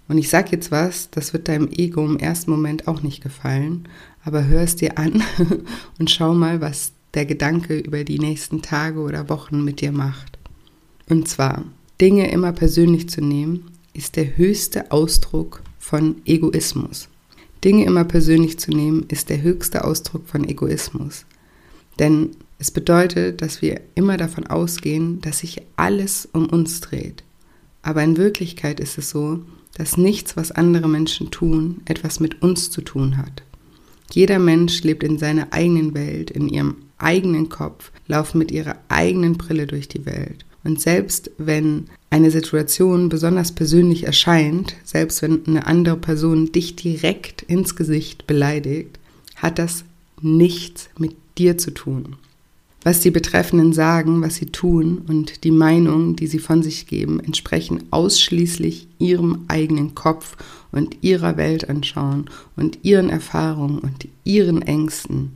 Und 0.08 0.18
ich 0.18 0.28
sage 0.28 0.50
jetzt 0.52 0.70
was, 0.70 1.10
das 1.10 1.32
wird 1.32 1.48
deinem 1.48 1.68
Ego 1.70 2.04
im 2.04 2.18
ersten 2.18 2.50
Moment 2.50 2.88
auch 2.88 3.02
nicht 3.02 3.22
gefallen, 3.22 3.88
aber 4.24 4.46
hör 4.46 4.62
es 4.62 4.76
dir 4.76 4.98
an 4.98 5.22
und 5.98 6.10
schau 6.10 6.34
mal, 6.34 6.60
was 6.60 6.92
der 7.14 7.26
Gedanke 7.26 7.78
über 7.78 8.04
die 8.04 8.18
nächsten 8.18 8.60
Tage 8.60 9.00
oder 9.00 9.28
Wochen 9.28 9.64
mit 9.64 9.80
dir 9.80 9.92
macht. 9.92 10.38
Und 11.08 11.28
zwar, 11.28 11.64
Dinge 12.00 12.30
immer 12.30 12.52
persönlich 12.52 13.08
zu 13.08 13.20
nehmen, 13.20 13.70
ist 13.92 14.16
der 14.16 14.36
höchste 14.36 14.90
Ausdruck 14.90 15.62
von 15.78 16.16
Egoismus. 16.24 17.08
Dinge 17.64 17.84
immer 17.84 18.04
persönlich 18.04 18.58
zu 18.58 18.72
nehmen, 18.72 19.06
ist 19.08 19.30
der 19.30 19.42
höchste 19.42 19.84
Ausdruck 19.84 20.26
von 20.26 20.46
Egoismus. 20.46 21.24
Denn 21.98 22.30
es 22.58 22.70
bedeutet, 22.70 23.42
dass 23.42 23.62
wir 23.62 23.80
immer 23.94 24.16
davon 24.16 24.46
ausgehen, 24.46 25.20
dass 25.20 25.38
sich 25.38 25.62
alles 25.76 26.28
um 26.32 26.48
uns 26.48 26.80
dreht. 26.80 27.24
Aber 27.82 28.02
in 28.02 28.16
Wirklichkeit 28.16 28.80
ist 28.80 28.96
es 28.98 29.10
so, 29.10 29.40
dass 29.74 29.96
nichts, 29.96 30.36
was 30.36 30.52
andere 30.52 30.88
Menschen 30.88 31.30
tun, 31.30 31.82
etwas 31.84 32.20
mit 32.20 32.42
uns 32.42 32.70
zu 32.70 32.80
tun 32.80 33.16
hat. 33.16 33.42
Jeder 34.12 34.38
Mensch 34.38 34.82
lebt 34.82 35.02
in 35.02 35.18
seiner 35.18 35.52
eigenen 35.52 35.94
Welt, 35.94 36.30
in 36.30 36.48
ihrem 36.48 36.76
eigenen 36.98 37.48
Kopf, 37.48 37.90
laufen 38.06 38.38
mit 38.38 38.52
ihrer 38.52 38.76
eigenen 38.88 39.36
Brille 39.36 39.66
durch 39.66 39.88
die 39.88 40.06
Welt. 40.06 40.44
Und 40.62 40.80
selbst 40.80 41.30
wenn 41.36 41.86
eine 42.10 42.30
Situation 42.30 43.08
besonders 43.08 43.52
persönlich 43.52 44.04
erscheint, 44.04 44.76
selbst 44.84 45.20
wenn 45.20 45.46
eine 45.46 45.66
andere 45.66 45.96
Person 45.96 46.52
dich 46.52 46.76
direkt 46.76 47.42
ins 47.42 47.76
Gesicht 47.76 48.26
beleidigt, 48.26 48.98
hat 49.36 49.58
das 49.58 49.84
nichts 50.22 50.88
mit 50.96 51.16
dir 51.36 51.58
zu 51.58 51.72
tun. 51.72 52.16
Was 52.84 53.00
die 53.00 53.10
Betreffenden 53.10 53.72
sagen, 53.72 54.20
was 54.20 54.36
sie 54.36 54.46
tun 54.46 55.02
und 55.08 55.44
die 55.44 55.50
Meinungen, 55.50 56.16
die 56.16 56.26
sie 56.26 56.38
von 56.38 56.62
sich 56.62 56.86
geben, 56.86 57.18
entsprechen 57.18 57.84
ausschließlich 57.90 58.86
ihrem 58.98 59.46
eigenen 59.48 59.94
Kopf 59.94 60.36
und 60.70 60.98
ihrer 61.00 61.38
Weltanschauung 61.38 62.26
und 62.56 62.78
ihren 62.82 63.08
Erfahrungen 63.08 63.78
und 63.78 64.06
ihren 64.24 64.60
Ängsten. 64.60 65.32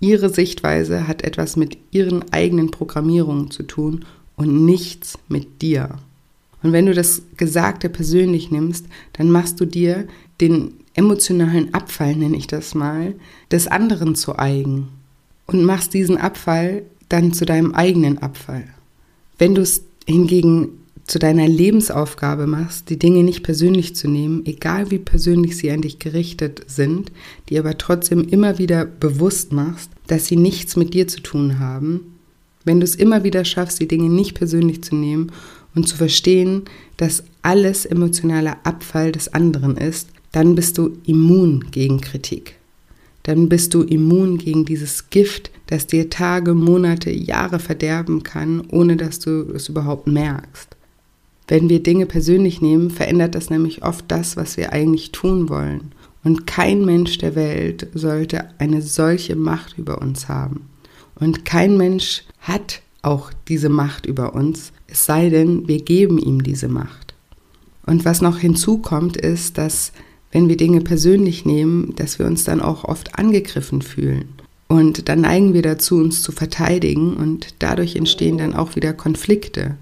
Ihre 0.00 0.28
Sichtweise 0.28 1.08
hat 1.08 1.22
etwas 1.22 1.56
mit 1.56 1.78
ihren 1.92 2.30
eigenen 2.30 2.70
Programmierungen 2.70 3.50
zu 3.50 3.62
tun 3.62 4.04
und 4.36 4.66
nichts 4.66 5.18
mit 5.28 5.62
dir. 5.62 5.96
Und 6.62 6.72
wenn 6.72 6.84
du 6.84 6.92
das 6.92 7.22
Gesagte 7.38 7.88
persönlich 7.88 8.50
nimmst, 8.50 8.84
dann 9.14 9.30
machst 9.30 9.58
du 9.60 9.64
dir 9.64 10.06
den 10.42 10.74
emotionalen 10.92 11.72
Abfall, 11.72 12.16
nenne 12.16 12.36
ich 12.36 12.48
das 12.48 12.74
mal, 12.74 13.14
des 13.50 13.66
anderen 13.66 14.14
zu 14.14 14.38
eigen 14.38 14.88
und 15.46 15.64
machst 15.64 15.94
diesen 15.94 16.18
Abfall 16.18 16.82
dann 17.08 17.32
zu 17.32 17.44
deinem 17.44 17.72
eigenen 17.72 18.18
Abfall. 18.18 18.64
Wenn 19.38 19.54
du 19.54 19.62
es 19.62 19.82
hingegen 20.06 20.68
zu 21.06 21.20
deiner 21.20 21.46
Lebensaufgabe 21.46 22.46
machst, 22.48 22.90
die 22.90 22.98
Dinge 22.98 23.22
nicht 23.22 23.44
persönlich 23.44 23.94
zu 23.94 24.08
nehmen, 24.08 24.44
egal 24.44 24.90
wie 24.90 24.98
persönlich 24.98 25.56
sie 25.56 25.70
an 25.70 25.82
dich 25.82 26.00
gerichtet 26.00 26.62
sind, 26.66 27.12
die 27.48 27.58
aber 27.58 27.78
trotzdem 27.78 28.26
immer 28.26 28.58
wieder 28.58 28.84
bewusst 28.84 29.52
machst, 29.52 29.90
dass 30.08 30.26
sie 30.26 30.36
nichts 30.36 30.74
mit 30.74 30.94
dir 30.94 31.06
zu 31.06 31.20
tun 31.20 31.60
haben, 31.60 32.16
wenn 32.64 32.80
du 32.80 32.84
es 32.84 32.96
immer 32.96 33.22
wieder 33.22 33.44
schaffst, 33.44 33.78
die 33.80 33.86
Dinge 33.86 34.08
nicht 34.08 34.34
persönlich 34.34 34.82
zu 34.82 34.96
nehmen 34.96 35.30
und 35.76 35.86
zu 35.86 35.96
verstehen, 35.96 36.62
dass 36.96 37.22
alles 37.42 37.86
emotionaler 37.86 38.56
Abfall 38.64 39.12
des 39.12 39.32
anderen 39.32 39.76
ist, 39.76 40.08
dann 40.32 40.56
bist 40.56 40.76
du 40.76 40.98
immun 41.06 41.66
gegen 41.70 42.00
Kritik 42.00 42.56
dann 43.26 43.48
bist 43.48 43.74
du 43.74 43.82
immun 43.82 44.38
gegen 44.38 44.64
dieses 44.64 45.10
Gift, 45.10 45.50
das 45.66 45.88
dir 45.88 46.10
Tage, 46.10 46.54
Monate, 46.54 47.10
Jahre 47.10 47.58
verderben 47.58 48.22
kann, 48.22 48.62
ohne 48.70 48.96
dass 48.96 49.18
du 49.18 49.50
es 49.52 49.68
überhaupt 49.68 50.06
merkst. 50.06 50.76
Wenn 51.48 51.68
wir 51.68 51.82
Dinge 51.82 52.06
persönlich 52.06 52.60
nehmen, 52.60 52.88
verändert 52.88 53.34
das 53.34 53.50
nämlich 53.50 53.82
oft 53.82 54.04
das, 54.06 54.36
was 54.36 54.56
wir 54.56 54.72
eigentlich 54.72 55.10
tun 55.10 55.48
wollen. 55.48 55.90
Und 56.22 56.46
kein 56.46 56.84
Mensch 56.84 57.18
der 57.18 57.34
Welt 57.34 57.88
sollte 57.94 58.44
eine 58.58 58.80
solche 58.80 59.34
Macht 59.34 59.76
über 59.76 60.00
uns 60.00 60.28
haben. 60.28 60.68
Und 61.16 61.44
kein 61.44 61.76
Mensch 61.76 62.22
hat 62.38 62.80
auch 63.02 63.32
diese 63.48 63.70
Macht 63.70 64.06
über 64.06 64.36
uns, 64.36 64.70
es 64.86 65.04
sei 65.04 65.30
denn, 65.30 65.66
wir 65.66 65.82
geben 65.82 66.18
ihm 66.18 66.44
diese 66.44 66.68
Macht. 66.68 67.14
Und 67.86 68.04
was 68.04 68.20
noch 68.20 68.38
hinzukommt, 68.38 69.16
ist, 69.16 69.58
dass 69.58 69.90
wenn 70.36 70.50
wir 70.50 70.58
Dinge 70.58 70.82
persönlich 70.82 71.46
nehmen, 71.46 71.94
dass 71.96 72.18
wir 72.18 72.26
uns 72.26 72.44
dann 72.44 72.60
auch 72.60 72.84
oft 72.84 73.18
angegriffen 73.18 73.80
fühlen. 73.80 74.28
Und 74.68 75.08
dann 75.08 75.22
neigen 75.22 75.54
wir 75.54 75.62
dazu, 75.62 75.96
uns 75.96 76.22
zu 76.22 76.30
verteidigen 76.30 77.14
und 77.14 77.54
dadurch 77.60 77.96
entstehen 77.96 78.36
dann 78.36 78.54
auch 78.54 78.76
wieder 78.76 78.92
Konflikte. 78.92 79.78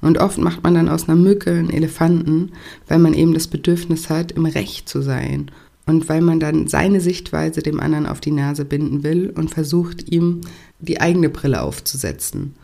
Und 0.00 0.18
oft 0.18 0.38
macht 0.38 0.64
man 0.64 0.74
dann 0.74 0.88
aus 0.88 1.08
einer 1.08 1.14
Mücke 1.14 1.52
einen 1.52 1.70
Elefanten, 1.70 2.50
weil 2.88 2.98
man 2.98 3.14
eben 3.14 3.32
das 3.32 3.46
Bedürfnis 3.46 4.10
hat, 4.10 4.32
im 4.32 4.46
Recht 4.46 4.88
zu 4.88 5.02
sein. 5.02 5.52
Und 5.86 6.08
weil 6.08 6.20
man 6.20 6.40
dann 6.40 6.66
seine 6.66 7.00
Sichtweise 7.00 7.62
dem 7.62 7.78
anderen 7.78 8.06
auf 8.06 8.18
die 8.18 8.32
Nase 8.32 8.64
binden 8.64 9.04
will 9.04 9.32
und 9.36 9.50
versucht, 9.50 10.10
ihm 10.10 10.40
die 10.80 11.00
eigene 11.00 11.28
Brille 11.28 11.62
aufzusetzen. 11.62 12.56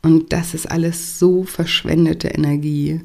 Und 0.00 0.32
das 0.32 0.54
ist 0.54 0.70
alles 0.70 1.18
so 1.18 1.44
verschwendete 1.44 2.28
Energie 2.28 3.02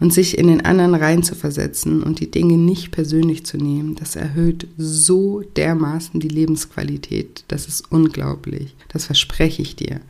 und 0.00 0.12
sich 0.12 0.38
in 0.38 0.46
den 0.46 0.64
anderen 0.64 0.94
reinzuversetzen 0.94 2.02
und 2.02 2.20
die 2.20 2.30
Dinge 2.30 2.56
nicht 2.56 2.92
persönlich 2.92 3.44
zu 3.44 3.56
nehmen, 3.56 3.96
das 3.96 4.16
erhöht 4.16 4.68
so 4.76 5.42
dermaßen 5.56 6.20
die 6.20 6.28
Lebensqualität. 6.28 7.44
Das 7.48 7.66
ist 7.66 7.90
unglaublich. 7.90 8.76
Das 8.88 9.06
verspreche 9.06 9.62
ich 9.62 9.76
dir. 9.76 10.00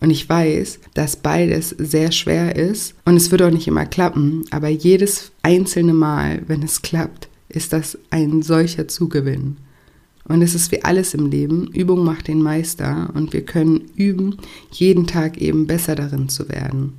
Und 0.00 0.10
ich 0.10 0.28
weiß, 0.28 0.80
dass 0.94 1.14
beides 1.14 1.70
sehr 1.78 2.10
schwer 2.10 2.56
ist 2.56 2.94
und 3.04 3.16
es 3.16 3.30
wird 3.30 3.42
auch 3.42 3.52
nicht 3.52 3.68
immer 3.68 3.86
klappen, 3.86 4.44
aber 4.50 4.68
jedes 4.68 5.30
einzelne 5.42 5.94
Mal, 5.94 6.42
wenn 6.48 6.64
es 6.64 6.82
klappt, 6.82 7.28
ist 7.48 7.72
das 7.72 7.96
ein 8.10 8.42
solcher 8.42 8.88
Zugewinn. 8.88 9.58
Und 10.24 10.42
es 10.42 10.56
ist 10.56 10.72
wie 10.72 10.82
alles 10.82 11.14
im 11.14 11.26
Leben, 11.30 11.68
Übung 11.68 12.04
macht 12.04 12.26
den 12.26 12.42
Meister 12.42 13.10
und 13.14 13.32
wir 13.32 13.44
können 13.44 13.90
üben, 13.94 14.38
jeden 14.72 15.06
Tag 15.06 15.38
eben 15.38 15.68
besser 15.68 15.94
darin 15.94 16.28
zu 16.28 16.48
werden. 16.48 16.94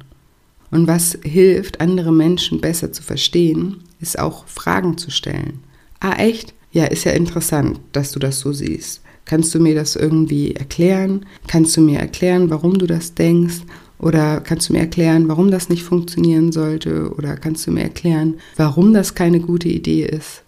Und 0.73 0.87
was 0.87 1.19
hilft, 1.23 1.81
andere 1.81 2.11
Menschen 2.11 2.59
besser 2.59 2.91
zu 2.91 3.03
verstehen, 3.03 3.77
ist 4.01 4.17
auch 4.17 4.47
Fragen 4.47 4.97
zu 4.97 5.11
stellen. 5.11 5.59
Ah, 5.99 6.15
echt? 6.17 6.55
Ja, 6.71 6.85
ist 6.85 7.03
ja 7.03 7.11
interessant, 7.11 7.79
dass 7.91 8.11
du 8.11 8.19
das 8.19 8.39
so 8.39 8.51
siehst. 8.51 9.01
Kannst 9.25 9.53
du 9.53 9.59
mir 9.59 9.75
das 9.75 9.95
irgendwie 9.95 10.55
erklären? 10.55 11.27
Kannst 11.47 11.77
du 11.77 11.81
mir 11.81 11.99
erklären, 11.99 12.49
warum 12.49 12.79
du 12.79 12.87
das 12.87 13.13
denkst? 13.13 13.61
Oder 13.99 14.41
kannst 14.41 14.67
du 14.67 14.73
mir 14.73 14.79
erklären, 14.79 15.27
warum 15.29 15.51
das 15.51 15.69
nicht 15.69 15.83
funktionieren 15.83 16.51
sollte? 16.51 17.13
Oder 17.13 17.37
kannst 17.37 17.67
du 17.67 17.71
mir 17.71 17.83
erklären, 17.83 18.39
warum 18.57 18.93
das 18.93 19.13
keine 19.13 19.39
gute 19.39 19.69
Idee 19.69 20.05
ist? 20.05 20.42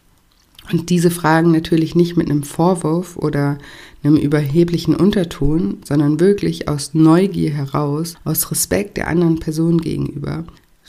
Und 0.71 0.89
diese 0.89 1.11
Fragen 1.11 1.51
natürlich 1.51 1.95
nicht 1.95 2.17
mit 2.17 2.29
einem 2.29 2.43
Vorwurf 2.43 3.17
oder 3.17 3.57
einem 4.03 4.17
überheblichen 4.17 4.95
Unterton, 4.95 5.77
sondern 5.85 6.19
wirklich 6.19 6.67
aus 6.67 6.93
Neugier 6.93 7.51
heraus, 7.51 8.15
aus 8.23 8.51
Respekt 8.51 8.97
der 8.97 9.07
anderen 9.07 9.39
Person 9.39 9.79
gegenüber. 9.79 10.43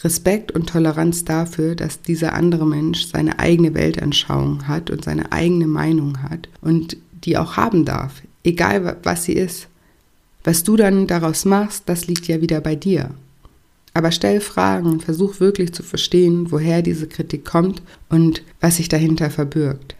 Respekt 0.04 0.52
und 0.52 0.68
Toleranz 0.68 1.24
dafür, 1.24 1.74
dass 1.74 2.02
dieser 2.02 2.34
andere 2.34 2.66
Mensch 2.66 3.06
seine 3.06 3.38
eigene 3.38 3.74
Weltanschauung 3.74 4.68
hat 4.68 4.90
und 4.90 5.04
seine 5.04 5.32
eigene 5.32 5.66
Meinung 5.66 6.22
hat 6.22 6.48
und 6.60 6.98
die 7.24 7.38
auch 7.38 7.56
haben 7.56 7.84
darf, 7.84 8.22
egal 8.44 8.96
was 9.02 9.24
sie 9.24 9.32
ist. 9.32 9.68
Was 10.44 10.62
du 10.62 10.76
dann 10.76 11.06
daraus 11.06 11.44
machst, 11.44 11.84
das 11.86 12.06
liegt 12.06 12.28
ja 12.28 12.40
wieder 12.40 12.60
bei 12.60 12.76
dir. 12.76 13.10
Aber 13.96 14.12
stell 14.12 14.42
Fragen 14.42 14.90
und 14.90 15.04
versuch 15.04 15.40
wirklich 15.40 15.72
zu 15.72 15.82
verstehen, 15.82 16.52
woher 16.52 16.82
diese 16.82 17.06
Kritik 17.06 17.46
kommt 17.46 17.80
und 18.10 18.42
was 18.60 18.76
sich 18.76 18.90
dahinter 18.90 19.30
verbirgt. 19.30 19.96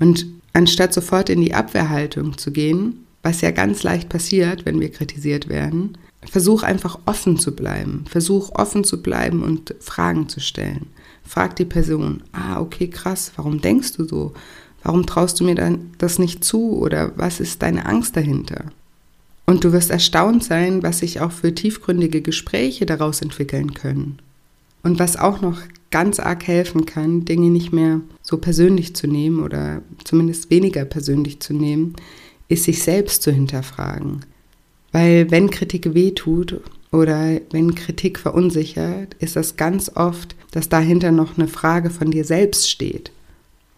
Und 0.00 0.26
anstatt 0.54 0.92
sofort 0.92 1.30
in 1.30 1.40
die 1.40 1.54
Abwehrhaltung 1.54 2.36
zu 2.36 2.50
gehen, 2.50 3.06
was 3.22 3.42
ja 3.42 3.52
ganz 3.52 3.84
leicht 3.84 4.08
passiert, 4.08 4.66
wenn 4.66 4.80
wir 4.80 4.90
kritisiert 4.90 5.48
werden, 5.48 5.96
versuch 6.28 6.64
einfach 6.64 6.98
offen 7.06 7.38
zu 7.38 7.54
bleiben. 7.54 8.06
Versuch 8.10 8.50
offen 8.56 8.82
zu 8.82 9.00
bleiben 9.00 9.44
und 9.44 9.76
Fragen 9.78 10.28
zu 10.28 10.40
stellen. 10.40 10.88
Frag 11.22 11.54
die 11.54 11.64
Person, 11.64 12.24
ah, 12.32 12.58
okay, 12.58 12.88
krass, 12.88 13.30
warum 13.36 13.60
denkst 13.60 13.92
du 13.92 14.04
so? 14.04 14.34
Warum 14.82 15.06
traust 15.06 15.38
du 15.38 15.44
mir 15.44 15.54
dann 15.54 15.92
das 15.98 16.18
nicht 16.18 16.42
zu? 16.42 16.76
Oder 16.76 17.12
was 17.14 17.38
ist 17.38 17.62
deine 17.62 17.86
Angst 17.86 18.16
dahinter? 18.16 18.64
Und 19.46 19.62
du 19.62 19.72
wirst 19.72 19.90
erstaunt 19.90 20.42
sein, 20.42 20.82
was 20.82 20.98
sich 20.98 21.20
auch 21.20 21.32
für 21.32 21.54
tiefgründige 21.54 22.20
Gespräche 22.20 22.84
daraus 22.84 23.22
entwickeln 23.22 23.74
können. 23.74 24.18
Und 24.82 24.98
was 24.98 25.16
auch 25.16 25.40
noch 25.40 25.60
ganz 25.90 26.18
arg 26.20 26.46
helfen 26.46 26.84
kann, 26.84 27.24
Dinge 27.24 27.50
nicht 27.50 27.72
mehr 27.72 28.00
so 28.22 28.38
persönlich 28.38 28.94
zu 28.94 29.06
nehmen 29.06 29.40
oder 29.40 29.82
zumindest 30.04 30.50
weniger 30.50 30.84
persönlich 30.84 31.40
zu 31.40 31.54
nehmen, 31.54 31.94
ist 32.48 32.64
sich 32.64 32.82
selbst 32.82 33.22
zu 33.22 33.30
hinterfragen. 33.30 34.24
Weil 34.92 35.30
wenn 35.30 35.50
Kritik 35.50 35.94
wehtut 35.94 36.60
oder 36.92 37.40
wenn 37.50 37.74
Kritik 37.74 38.18
verunsichert, 38.18 39.14
ist 39.18 39.36
das 39.36 39.56
ganz 39.56 39.90
oft, 39.94 40.34
dass 40.50 40.68
dahinter 40.68 41.12
noch 41.12 41.36
eine 41.36 41.48
Frage 41.48 41.90
von 41.90 42.10
dir 42.10 42.24
selbst 42.24 42.70
steht. 42.70 43.10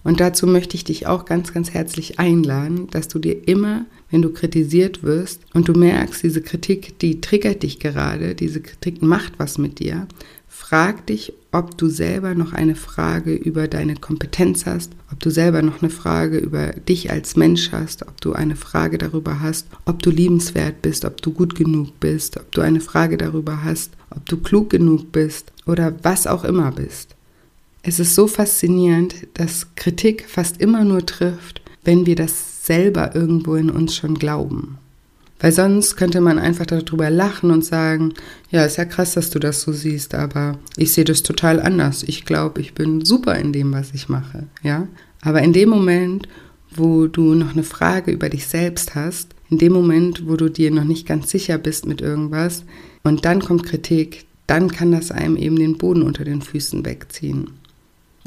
Und 0.05 0.21
dazu 0.21 0.47
möchte 0.47 0.77
ich 0.77 0.85
dich 0.85 1.07
auch 1.07 1.25
ganz, 1.25 1.53
ganz 1.53 1.71
herzlich 1.71 2.19
einladen, 2.19 2.89
dass 2.91 3.09
du 3.09 3.19
dir 3.19 3.49
immer, 3.49 3.85
wenn 4.11 4.23
du 4.23 4.31
kritisiert 4.31 5.03
wirst 5.03 5.41
und 5.55 5.69
du 5.69 5.73
merkst, 5.73 6.23
diese 6.23 6.41
Kritik, 6.41 6.99
die 6.99 7.21
triggert 7.21 7.63
dich 7.63 7.79
gerade, 7.79 8.35
diese 8.35 8.61
Kritik 8.61 9.03
macht 9.03 9.35
was 9.39 9.59
mit 9.59 9.79
dir, 9.79 10.07
frag 10.49 11.07
dich, 11.07 11.33
ob 11.53 11.79
du 11.79 11.89
selber 11.89 12.35
noch 12.35 12.53
eine 12.53 12.75
Frage 12.75 13.35
über 13.35 13.69
deine 13.69 13.95
Kompetenz 13.95 14.67
hast, 14.67 14.93
ob 15.13 15.21
du 15.21 15.31
selber 15.31 15.63
noch 15.63 15.83
eine 15.83 15.91
Frage 15.91 16.39
über 16.39 16.69
dich 16.73 17.11
als 17.11 17.37
Mensch 17.37 17.73
hast, 17.73 18.07
ob 18.07 18.21
du 18.21 18.33
eine 18.33 18.57
Frage 18.57 18.99
darüber 18.99 19.41
hast, 19.41 19.67
ob 19.87 20.03
du 20.03 20.11
liebenswert 20.11 20.83
bist, 20.83 21.05
ob 21.05 21.23
du 21.23 21.33
gut 21.33 21.55
genug 21.55 22.01
bist, 22.01 22.37
ob 22.37 22.51
du 22.53 22.61
eine 22.61 22.81
Frage 22.81 23.17
darüber 23.17 23.65
hast, 23.65 23.93
ob 24.11 24.27
du 24.27 24.37
klug 24.37 24.71
genug 24.71 25.13
bist 25.13 25.53
oder 25.65 25.95
was 26.03 26.27
auch 26.27 26.45
immer 26.45 26.73
bist. 26.73 27.15
Es 27.83 27.99
ist 27.99 28.15
so 28.15 28.27
faszinierend, 28.27 29.15
dass 29.35 29.75
Kritik 29.77 30.27
fast 30.29 30.61
immer 30.61 30.85
nur 30.85 31.07
trifft, 31.07 31.63
wenn 31.85 32.05
wir 32.05 32.17
das 32.17 32.58
selber 32.69 33.17
irgendwo 33.17 33.57
in 33.57 33.71
uns 33.71 33.97
schon 33.97 34.15
glauben. 34.15 34.79
Weil 35.41 35.53
sonst 35.53 35.97
könnte 35.97 36.21
man 36.21 36.39
einfach 36.39 36.67
darüber 36.67 37.11
lachen 37.11 37.51
und 37.51 37.65
sagen, 37.65 38.15
ja, 38.51 38.65
ist 38.65 38.77
ja 38.77 38.85
krass, 38.85 39.15
dass 39.15 39.31
du 39.31 39.39
das 39.39 39.63
so 39.63 39.73
siehst, 39.73 40.15
aber 40.15 40.59
ich 40.77 40.93
sehe 40.93 41.05
das 41.05 41.23
total 41.23 41.61
anders. 41.61 42.03
Ich 42.03 42.25
glaube, 42.25 42.61
ich 42.61 42.75
bin 42.75 43.05
super 43.05 43.37
in 43.37 43.53
dem, 43.53 43.73
was 43.73 43.95
ich 43.95 44.09
mache, 44.09 44.45
ja? 44.63 44.87
Aber 45.21 45.43
in 45.43 45.53
dem 45.53 45.69
Moment, 45.69 46.29
wo 46.71 47.07
du 47.07 47.35
noch 47.35 47.53
eine 47.53 47.63
Frage 47.63 48.11
über 48.11 48.29
dich 48.29 48.47
selbst 48.47 48.95
hast, 48.95 49.35
in 49.51 49.59
dem 49.59 49.73
Moment, 49.73 50.29
wo 50.29 50.37
du 50.37 50.49
dir 50.49 50.71
noch 50.71 50.85
nicht 50.85 51.07
ganz 51.07 51.31
sicher 51.31 51.57
bist 51.57 51.87
mit 51.87 52.01
irgendwas 52.01 52.65
und 53.03 53.25
dann 53.25 53.41
kommt 53.41 53.65
Kritik, 53.65 54.27
dann 54.47 54.71
kann 54.71 54.93
das 54.93 55.11
einem 55.11 55.37
eben 55.37 55.57
den 55.57 55.79
Boden 55.79 56.03
unter 56.03 56.25
den 56.25 56.43
Füßen 56.43 56.85
wegziehen. 56.85 57.51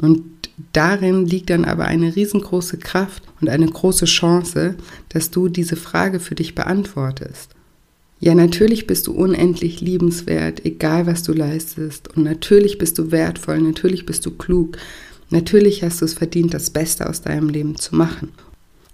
Und 0.00 0.41
darin 0.72 1.26
liegt 1.26 1.50
dann 1.50 1.64
aber 1.64 1.84
eine 1.84 2.14
riesengroße 2.14 2.78
Kraft 2.78 3.22
und 3.40 3.48
eine 3.48 3.66
große 3.66 4.06
Chance, 4.06 4.76
dass 5.08 5.30
du 5.30 5.48
diese 5.48 5.76
Frage 5.76 6.20
für 6.20 6.34
dich 6.34 6.54
beantwortest. 6.54 7.50
Ja, 8.20 8.34
natürlich 8.34 8.86
bist 8.86 9.08
du 9.08 9.12
unendlich 9.12 9.80
liebenswert, 9.80 10.64
egal 10.64 11.06
was 11.06 11.24
du 11.24 11.32
leistest. 11.32 12.16
Und 12.16 12.22
natürlich 12.22 12.78
bist 12.78 12.98
du 12.98 13.10
wertvoll, 13.10 13.60
natürlich 13.60 14.06
bist 14.06 14.24
du 14.26 14.30
klug. 14.30 14.78
Natürlich 15.30 15.82
hast 15.82 16.00
du 16.00 16.04
es 16.04 16.14
verdient, 16.14 16.54
das 16.54 16.70
Beste 16.70 17.08
aus 17.08 17.22
deinem 17.22 17.48
Leben 17.48 17.76
zu 17.76 17.96
machen. 17.96 18.28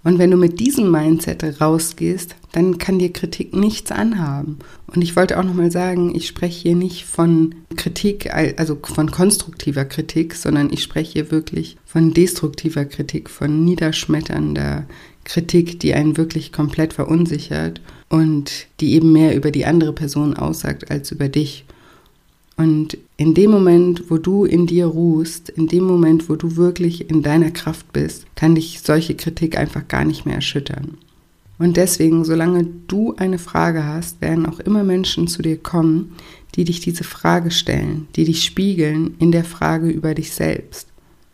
Und 0.03 0.17
wenn 0.17 0.31
du 0.31 0.37
mit 0.37 0.59
diesem 0.59 0.91
Mindset 0.91 1.59
rausgehst, 1.59 2.35
dann 2.53 2.77
kann 2.77 2.99
dir 2.99 3.11
Kritik 3.11 3.53
nichts 3.53 3.91
anhaben. 3.91 4.59
Und 4.87 5.01
ich 5.01 5.15
wollte 5.15 5.37
auch 5.37 5.43
nochmal 5.43 5.71
sagen, 5.71 6.15
ich 6.15 6.27
spreche 6.27 6.61
hier 6.61 6.75
nicht 6.75 7.05
von 7.05 7.55
Kritik, 7.75 8.33
also 8.33 8.77
von 8.81 9.11
konstruktiver 9.11 9.85
Kritik, 9.85 10.35
sondern 10.35 10.71
ich 10.71 10.83
spreche 10.83 11.13
hier 11.13 11.31
wirklich 11.31 11.77
von 11.85 12.13
destruktiver 12.13 12.85
Kritik, 12.85 13.29
von 13.29 13.65
niederschmetternder 13.65 14.85
Kritik, 15.25 15.79
die 15.79 15.93
einen 15.93 16.17
wirklich 16.17 16.51
komplett 16.53 16.93
verunsichert 16.93 17.81
und 18.07 18.67
die 18.79 18.93
eben 18.93 19.11
mehr 19.11 19.35
über 19.35 19.51
die 19.51 19.65
andere 19.65 19.93
Person 19.93 20.33
aussagt 20.33 20.89
als 20.89 21.11
über 21.11 21.27
dich. 21.27 21.65
Und 22.59 22.97
in 23.15 23.35
dem 23.35 23.51
Moment, 23.51 24.11
wo 24.11 24.17
du 24.17 24.43
in 24.43 24.67
dir 24.67 24.87
ruhst, 24.87 25.47
in 25.47 25.67
dem 25.67 25.85
Moment, 25.85 26.27
wo 26.27 26.35
du 26.35 26.57
wirklich 26.57 27.09
in 27.09 27.21
deiner 27.21 27.51
Kraft 27.51 27.93
bist, 27.93 28.25
kann 28.35 28.53
dich 28.53 28.81
solche 28.81 29.15
Kritik 29.15 29.57
einfach 29.57 29.87
gar 29.87 30.03
nicht 30.03 30.25
mehr 30.25 30.35
erschüttern. 30.35 30.97
Und 31.57 31.77
deswegen, 31.77 32.25
solange 32.25 32.65
du 32.87 33.15
eine 33.15 33.39
Frage 33.39 33.85
hast, 33.85 34.19
werden 34.19 34.45
auch 34.45 34.59
immer 34.59 34.83
Menschen 34.83 35.29
zu 35.29 35.41
dir 35.41 35.55
kommen, 35.55 36.17
die 36.55 36.65
dich 36.65 36.81
diese 36.81 37.05
Frage 37.05 37.51
stellen, 37.51 38.09
die 38.17 38.25
dich 38.25 38.43
spiegeln 38.43 39.15
in 39.19 39.31
der 39.31 39.45
Frage 39.45 39.89
über 39.89 40.13
dich 40.13 40.33
selbst. 40.33 40.89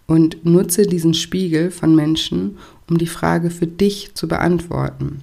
Und 0.05 0.45
nutze 0.45 0.83
diesen 0.83 1.15
Spiegel 1.15 1.71
von 1.71 1.95
Menschen, 1.95 2.59
um 2.87 2.99
die 2.99 3.07
Frage 3.07 3.49
für 3.49 3.65
dich 3.65 4.11
zu 4.13 4.27
beantworten. 4.27 5.21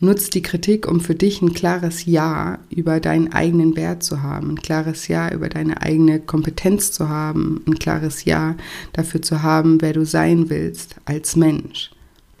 Nutz 0.00 0.30
die 0.30 0.42
Kritik, 0.42 0.86
um 0.86 1.00
für 1.00 1.16
dich 1.16 1.42
ein 1.42 1.54
klares 1.54 2.06
Ja 2.06 2.60
über 2.70 3.00
deinen 3.00 3.32
eigenen 3.32 3.74
Wert 3.74 4.04
zu 4.04 4.22
haben, 4.22 4.50
ein 4.50 4.62
klares 4.62 5.08
Ja 5.08 5.32
über 5.32 5.48
deine 5.48 5.82
eigene 5.82 6.20
Kompetenz 6.20 6.92
zu 6.92 7.08
haben, 7.08 7.62
ein 7.66 7.74
klares 7.74 8.24
Ja 8.24 8.54
dafür 8.92 9.22
zu 9.22 9.42
haben, 9.42 9.82
wer 9.82 9.92
du 9.92 10.06
sein 10.06 10.50
willst 10.50 10.96
als 11.04 11.34
Mensch. 11.34 11.90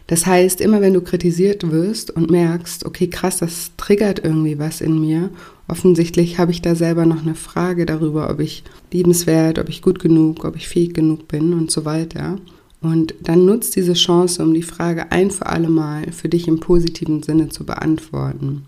Das 0.06 0.24
heißt, 0.24 0.60
immer 0.60 0.80
wenn 0.80 0.94
du 0.94 1.00
kritisiert 1.00 1.68
wirst 1.70 2.12
und 2.12 2.30
merkst, 2.30 2.86
okay, 2.86 3.08
krass, 3.08 3.38
das 3.38 3.72
triggert 3.76 4.24
irgendwie 4.24 4.58
was 4.58 4.80
in 4.80 5.00
mir, 5.00 5.30
offensichtlich 5.66 6.38
habe 6.38 6.52
ich 6.52 6.62
da 6.62 6.76
selber 6.76 7.06
noch 7.06 7.22
eine 7.22 7.34
Frage 7.34 7.86
darüber, 7.86 8.30
ob 8.30 8.38
ich 8.38 8.62
liebenswert, 8.92 9.58
ob 9.58 9.68
ich 9.68 9.82
gut 9.82 9.98
genug, 9.98 10.44
ob 10.44 10.54
ich 10.54 10.68
fähig 10.68 10.94
genug 10.94 11.26
bin 11.26 11.52
und 11.52 11.72
so 11.72 11.84
weiter 11.84 12.38
und 12.80 13.14
dann 13.22 13.44
nutzt 13.44 13.74
diese 13.76 13.94
Chance, 13.94 14.42
um 14.42 14.54
die 14.54 14.62
Frage 14.62 15.10
ein 15.10 15.30
für 15.30 15.46
alle 15.46 15.68
Mal 15.68 16.12
für 16.12 16.28
dich 16.28 16.46
im 16.46 16.60
positiven 16.60 17.22
Sinne 17.22 17.48
zu 17.48 17.64
beantworten. 17.64 18.62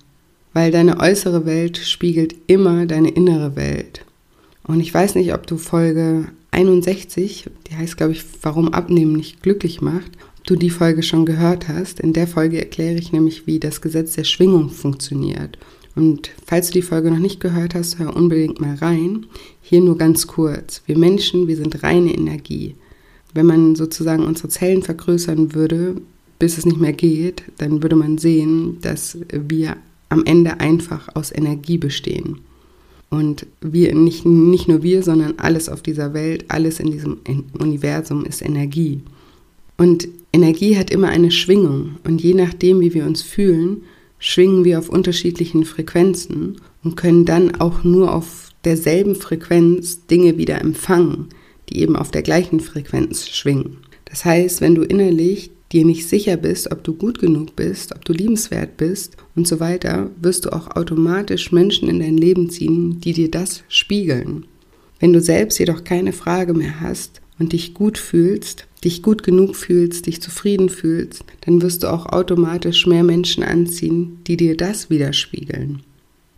Weil 0.53 0.73
deine 0.73 0.99
äußere 0.99 1.47
Welt 1.47 1.79
spiegelt 1.79 2.35
immer 2.49 2.87
deine 2.87 3.11
innere 3.11 3.55
Welt. 3.55 4.05
Und 4.65 4.81
ich 4.81 4.93
weiß 4.93 5.15
nicht, 5.15 5.33
ob 5.33 5.47
du 5.47 5.57
Folge 5.57 6.27
61, 6.51 7.47
die 7.69 7.77
heißt, 7.77 7.97
glaube 7.97 8.13
ich, 8.13 8.25
warum 8.43 8.75
Abnehmen 8.75 9.13
nicht 9.13 9.43
glücklich 9.43 9.81
macht, 9.81 10.11
ob 10.39 10.45
du 10.45 10.57
die 10.57 10.71
Folge 10.71 11.05
schon 11.05 11.25
gehört 11.25 11.69
hast. 11.69 12.01
In 12.01 12.13
der 12.13 12.27
Folge 12.27 12.59
erkläre 12.59 12.99
ich 12.99 13.13
nämlich, 13.13 13.47
wie 13.47 13.61
das 13.61 13.81
Gesetz 13.81 14.15
der 14.15 14.25
Schwingung 14.25 14.71
funktioniert. 14.71 15.57
Und 15.95 16.31
falls 16.47 16.69
du 16.69 16.75
die 16.75 16.83
Folge 16.83 17.11
noch 17.11 17.19
nicht 17.19 17.41
gehört 17.41 17.75
hast, 17.75 17.99
hör 17.99 18.17
unbedingt 18.17 18.61
mal 18.61 18.75
rein. 18.77 19.27
Hier 19.61 19.81
nur 19.81 19.99
ganz 19.99 20.27
kurz. 20.27 20.83
Wir 20.87 20.99
Menschen, 20.99 21.47
wir 21.47 21.57
sind 21.57 21.83
reine 21.85 22.13
Energie. 22.13 22.75
Wenn 23.35 23.47
man 23.47 23.75
sozusagen 23.77 24.25
unsere 24.25 24.49
Zellen 24.49 24.83
vergrößern 24.83 25.55
würde, 25.55 25.97
bis 26.39 26.59
es 26.59 26.67
nicht 26.67 26.81
mehr 26.81 26.93
geht, 26.93 27.45
dann 27.59 27.83
würde 27.83 27.97
man 27.97 28.19
sehen, 28.19 28.79
dass 28.81 29.19
wir 29.31 29.77
am 30.09 30.25
Ende 30.25 30.59
einfach 30.59 31.09
aus 31.15 31.31
Energie 31.33 31.79
bestehen. 31.79 32.39
Und 33.11 33.47
wir, 33.61 33.95
nicht, 33.95 34.25
nicht 34.25 34.69
nur 34.69 34.83
wir, 34.83 35.03
sondern 35.03 35.35
alles 35.39 35.69
auf 35.69 35.83
dieser 35.83 36.15
Welt, 36.15 36.45
alles 36.49 36.81
in 36.81 36.91
diesem 36.91 37.19
Universum 37.59 38.25
ist 38.25 38.41
Energie. 38.41 39.03
Und 39.77 40.09
Energie 40.33 40.77
hat 40.77 40.91
immer 40.91 41.09
eine 41.09 41.31
Schwingung. 41.31 41.97
Und 42.05 42.23
je 42.23 42.35
nachdem, 42.35 42.81
wie 42.81 42.95
wir 42.95 43.05
uns 43.05 43.23
fühlen, 43.23 43.83
schwingen 44.19 44.65
wir 44.65 44.79
auf 44.79 44.89
unterschiedlichen 44.89 45.65
Frequenzen 45.65 46.57
und 46.85 46.97
können 46.97 47.25
dann 47.25 47.57
auch 47.57 47.83
nur 47.83 48.15
auf 48.15 48.51
derselben 48.65 49.17
Frequenz 49.17 50.07
Dinge 50.07 50.37
wieder 50.39 50.61
empfangen 50.61 51.29
die 51.71 51.81
eben 51.81 51.97
auf 51.97 52.11
der 52.11 52.23
gleichen 52.23 52.61
Frequenz 52.61 53.29
schwingen. 53.29 53.79
Das 54.05 54.25
heißt, 54.25 54.61
wenn 54.61 54.75
du 54.75 54.83
innerlich 54.83 55.51
dir 55.73 55.85
nicht 55.85 56.09
sicher 56.09 56.37
bist, 56.37 56.73
ob 56.73 56.83
du 56.83 56.95
gut 56.95 57.21
genug 57.21 57.55
bist, 57.55 57.95
ob 57.95 58.05
du 58.05 58.13
liebenswert 58.13 58.77
bist 58.77 59.17
und 59.37 59.47
so 59.47 59.61
weiter, 59.61 60.11
wirst 60.21 60.45
du 60.45 60.53
auch 60.53 60.77
automatisch 60.77 61.53
Menschen 61.53 61.89
in 61.89 62.01
dein 62.01 62.17
Leben 62.17 62.51
ziehen, 62.51 63.01
die 63.01 63.13
dir 63.13 63.31
das 63.31 63.63
spiegeln. 63.69 64.47
Wenn 64.99 65.13
du 65.13 65.21
selbst 65.21 65.59
jedoch 65.59 65.85
keine 65.85 66.13
Frage 66.13 66.55
mehr 66.55 66.81
hast 66.81 67.21
und 67.39 67.53
dich 67.53 67.73
gut 67.73 67.99
fühlst, 67.99 68.67
dich 68.85 69.03
gut 69.03 69.23
genug 69.23 69.57
fühlst, 69.57 70.07
dich 70.07 70.21
zufrieden 70.21 70.69
fühlst, 70.69 71.25
dann 71.43 71.63
wirst 71.63 71.83
du 71.83 71.93
auch 71.93 72.07
automatisch 72.07 72.87
mehr 72.87 73.05
Menschen 73.05 73.45
anziehen, 73.45 74.19
die 74.27 74.37
dir 74.37 74.57
das 74.57 74.91
widerspiegeln. 74.91 75.83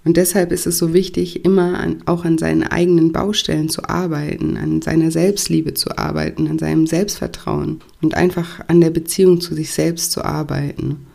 Und 0.04 0.16
deshalb 0.16 0.50
ist 0.50 0.66
es 0.66 0.78
so 0.78 0.92
wichtig, 0.92 1.44
immer 1.44 1.78
an, 1.78 2.02
auch 2.06 2.24
an 2.24 2.36
seinen 2.36 2.64
eigenen 2.64 3.12
Baustellen 3.12 3.68
zu 3.68 3.88
arbeiten, 3.88 4.56
an 4.56 4.82
seiner 4.82 5.12
Selbstliebe 5.12 5.74
zu 5.74 5.96
arbeiten, 5.96 6.48
an 6.48 6.58
seinem 6.58 6.86
Selbstvertrauen 6.88 7.80
und 8.00 8.14
einfach 8.14 8.60
an 8.66 8.80
der 8.80 8.90
Beziehung 8.90 9.40
zu 9.40 9.54
sich 9.54 9.70
selbst 9.70 10.10
zu 10.10 10.24
arbeiten. 10.24 11.06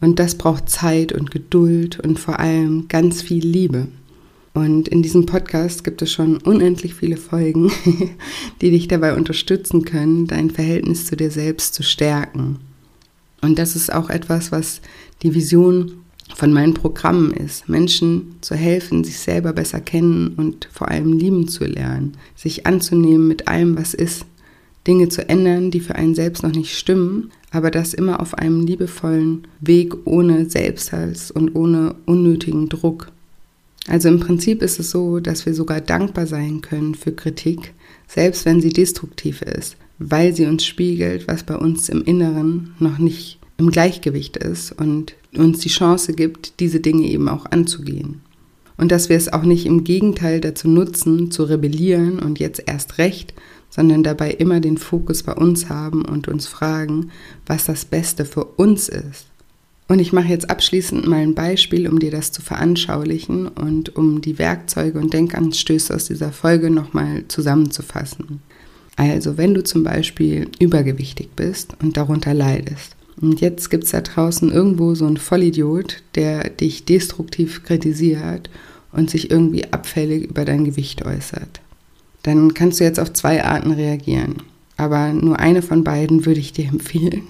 Und 0.00 0.18
das 0.18 0.36
braucht 0.36 0.70
Zeit 0.70 1.12
und 1.12 1.30
Geduld 1.30 2.00
und 2.00 2.18
vor 2.18 2.40
allem 2.40 2.88
ganz 2.88 3.20
viel 3.20 3.46
Liebe. 3.46 3.88
Und 4.54 4.88
in 4.88 5.02
diesem 5.02 5.26
Podcast 5.26 5.84
gibt 5.84 6.02
es 6.02 6.12
schon 6.12 6.38
unendlich 6.38 6.94
viele 6.94 7.16
Folgen, 7.16 7.70
die 8.60 8.70
dich 8.70 8.88
dabei 8.88 9.14
unterstützen 9.14 9.84
können, 9.84 10.26
dein 10.26 10.50
Verhältnis 10.50 11.06
zu 11.06 11.16
dir 11.16 11.30
selbst 11.30 11.74
zu 11.74 11.82
stärken. 11.82 12.58
Und 13.40 13.58
das 13.58 13.76
ist 13.76 13.92
auch 13.92 14.08
etwas, 14.08 14.52
was 14.52 14.80
die 15.22 15.34
Vision 15.34 16.01
von 16.34 16.52
meinen 16.52 16.74
Programmen 16.74 17.32
ist, 17.32 17.68
Menschen 17.68 18.36
zu 18.40 18.54
helfen, 18.54 19.04
sich 19.04 19.18
selber 19.18 19.52
besser 19.52 19.80
kennen 19.80 20.34
und 20.36 20.68
vor 20.72 20.88
allem 20.88 21.12
lieben 21.12 21.48
zu 21.48 21.64
lernen, 21.64 22.16
sich 22.34 22.66
anzunehmen 22.66 23.28
mit 23.28 23.48
allem, 23.48 23.76
was 23.76 23.94
ist, 23.94 24.24
Dinge 24.86 25.08
zu 25.08 25.28
ändern, 25.28 25.70
die 25.70 25.80
für 25.80 25.94
einen 25.94 26.14
selbst 26.14 26.42
noch 26.42 26.52
nicht 26.52 26.76
stimmen, 26.76 27.30
aber 27.52 27.70
das 27.70 27.94
immer 27.94 28.20
auf 28.20 28.34
einem 28.34 28.66
liebevollen 28.66 29.46
Weg 29.60 29.94
ohne 30.06 30.48
Selbsthass 30.48 31.30
und 31.30 31.54
ohne 31.54 31.94
unnötigen 32.06 32.68
Druck. 32.68 33.12
Also 33.88 34.08
im 34.08 34.20
Prinzip 34.20 34.62
ist 34.62 34.78
es 34.78 34.90
so, 34.90 35.20
dass 35.20 35.46
wir 35.46 35.54
sogar 35.54 35.80
dankbar 35.80 36.26
sein 36.26 36.60
können 36.60 36.94
für 36.94 37.12
Kritik, 37.12 37.74
selbst 38.08 38.44
wenn 38.44 38.60
sie 38.60 38.72
destruktiv 38.72 39.42
ist, 39.42 39.76
weil 39.98 40.34
sie 40.34 40.46
uns 40.46 40.64
spiegelt, 40.64 41.28
was 41.28 41.42
bei 41.42 41.56
uns 41.56 41.88
im 41.88 42.02
Inneren 42.02 42.74
noch 42.78 42.98
nicht 42.98 43.38
im 43.58 43.70
Gleichgewicht 43.70 44.36
ist 44.36 44.72
und 44.72 45.14
uns 45.36 45.60
die 45.60 45.68
Chance 45.68 46.12
gibt, 46.12 46.60
diese 46.60 46.80
Dinge 46.80 47.06
eben 47.06 47.28
auch 47.28 47.46
anzugehen. 47.46 48.20
Und 48.76 48.90
dass 48.90 49.08
wir 49.08 49.16
es 49.16 49.32
auch 49.32 49.42
nicht 49.42 49.66
im 49.66 49.84
Gegenteil 49.84 50.40
dazu 50.40 50.68
nutzen, 50.68 51.30
zu 51.30 51.44
rebellieren 51.44 52.18
und 52.18 52.38
jetzt 52.38 52.62
erst 52.66 52.98
recht 52.98 53.34
sondern 53.72 54.02
dabei 54.02 54.32
immer 54.32 54.60
den 54.60 54.76
Fokus 54.76 55.22
bei 55.22 55.32
uns 55.32 55.70
haben 55.70 56.04
und 56.04 56.28
uns 56.28 56.46
fragen, 56.46 57.10
was 57.46 57.64
das 57.64 57.86
Beste 57.86 58.26
für 58.26 58.44
uns 58.44 58.88
ist. 58.90 59.26
Und 59.88 59.98
ich 59.98 60.12
mache 60.12 60.28
jetzt 60.28 60.50
abschließend 60.50 61.06
mal 61.06 61.20
ein 61.20 61.34
Beispiel, 61.34 61.88
um 61.88 61.98
dir 61.98 62.10
das 62.10 62.32
zu 62.32 62.42
veranschaulichen 62.42 63.48
und 63.48 63.96
um 63.96 64.20
die 64.20 64.38
Werkzeuge 64.38 64.98
und 64.98 65.12
Denkanstöße 65.12 65.94
aus 65.94 66.04
dieser 66.04 66.32
Folge 66.32 66.70
nochmal 66.70 67.24
zusammenzufassen. 67.28 68.40
Also, 68.96 69.38
wenn 69.38 69.54
du 69.54 69.64
zum 69.64 69.84
Beispiel 69.84 70.48
übergewichtig 70.58 71.30
bist 71.34 71.74
und 71.82 71.96
darunter 71.96 72.34
leidest, 72.34 72.94
und 73.20 73.40
jetzt 73.40 73.70
gibt 73.70 73.84
es 73.84 73.90
da 73.90 74.00
draußen 74.00 74.50
irgendwo 74.50 74.94
so 74.94 75.06
einen 75.06 75.16
Vollidiot, 75.16 76.02
der 76.14 76.48
dich 76.50 76.84
destruktiv 76.84 77.62
kritisiert 77.62 78.50
und 78.92 79.10
sich 79.10 79.30
irgendwie 79.30 79.72
abfällig 79.72 80.24
über 80.24 80.44
dein 80.44 80.64
Gewicht 80.64 81.04
äußert. 81.04 81.60
Dann 82.22 82.54
kannst 82.54 82.80
du 82.80 82.84
jetzt 82.84 83.00
auf 83.00 83.12
zwei 83.12 83.44
Arten 83.44 83.72
reagieren. 83.72 84.36
Aber 84.76 85.12
nur 85.12 85.38
eine 85.38 85.62
von 85.62 85.84
beiden 85.84 86.24
würde 86.26 86.40
ich 86.40 86.52
dir 86.52 86.68
empfehlen. 86.68 87.22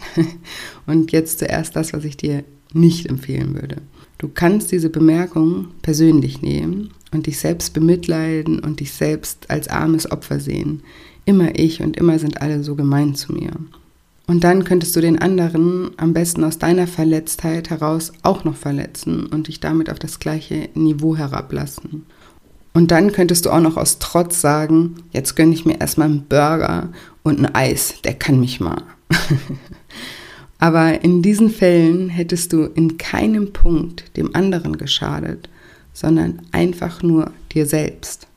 Und 0.86 1.12
jetzt 1.12 1.38
zuerst 1.38 1.76
das, 1.76 1.92
was 1.92 2.04
ich 2.04 2.16
dir 2.16 2.44
nicht 2.72 3.06
empfehlen 3.06 3.54
würde. 3.54 3.76
Du 4.18 4.28
kannst 4.28 4.70
diese 4.70 4.88
Bemerkung 4.88 5.68
persönlich 5.82 6.42
nehmen 6.42 6.90
und 7.12 7.26
dich 7.26 7.38
selbst 7.38 7.74
bemitleiden 7.74 8.60
und 8.60 8.80
dich 8.80 8.92
selbst 8.92 9.50
als 9.50 9.68
armes 9.68 10.10
Opfer 10.10 10.40
sehen. 10.40 10.82
Immer 11.24 11.58
ich 11.58 11.82
und 11.82 11.96
immer 11.96 12.18
sind 12.18 12.40
alle 12.40 12.62
so 12.62 12.74
gemein 12.74 13.14
zu 13.14 13.32
mir. 13.32 13.50
Und 14.32 14.44
dann 14.44 14.64
könntest 14.64 14.96
du 14.96 15.02
den 15.02 15.18
anderen 15.18 15.90
am 15.98 16.14
besten 16.14 16.42
aus 16.42 16.56
deiner 16.56 16.86
Verletztheit 16.86 17.68
heraus 17.68 18.12
auch 18.22 18.44
noch 18.44 18.56
verletzen 18.56 19.26
und 19.26 19.46
dich 19.46 19.60
damit 19.60 19.90
auf 19.90 19.98
das 19.98 20.20
gleiche 20.20 20.70
Niveau 20.72 21.14
herablassen. 21.18 22.06
Und 22.72 22.90
dann 22.92 23.12
könntest 23.12 23.44
du 23.44 23.50
auch 23.50 23.60
noch 23.60 23.76
aus 23.76 23.98
Trotz 23.98 24.40
sagen, 24.40 24.94
jetzt 25.10 25.36
gönne 25.36 25.52
ich 25.52 25.66
mir 25.66 25.78
erstmal 25.78 26.08
einen 26.08 26.24
Burger 26.24 26.88
und 27.22 27.40
ein 27.40 27.54
Eis, 27.54 27.96
der 28.04 28.14
kann 28.14 28.40
mich 28.40 28.58
mal. 28.58 28.82
Aber 30.58 31.04
in 31.04 31.20
diesen 31.20 31.50
Fällen 31.50 32.08
hättest 32.08 32.54
du 32.54 32.62
in 32.74 32.96
keinem 32.96 33.52
Punkt 33.52 34.16
dem 34.16 34.34
anderen 34.34 34.78
geschadet, 34.78 35.50
sondern 35.92 36.40
einfach 36.52 37.02
nur 37.02 37.32
dir 37.52 37.66
selbst. 37.66 38.28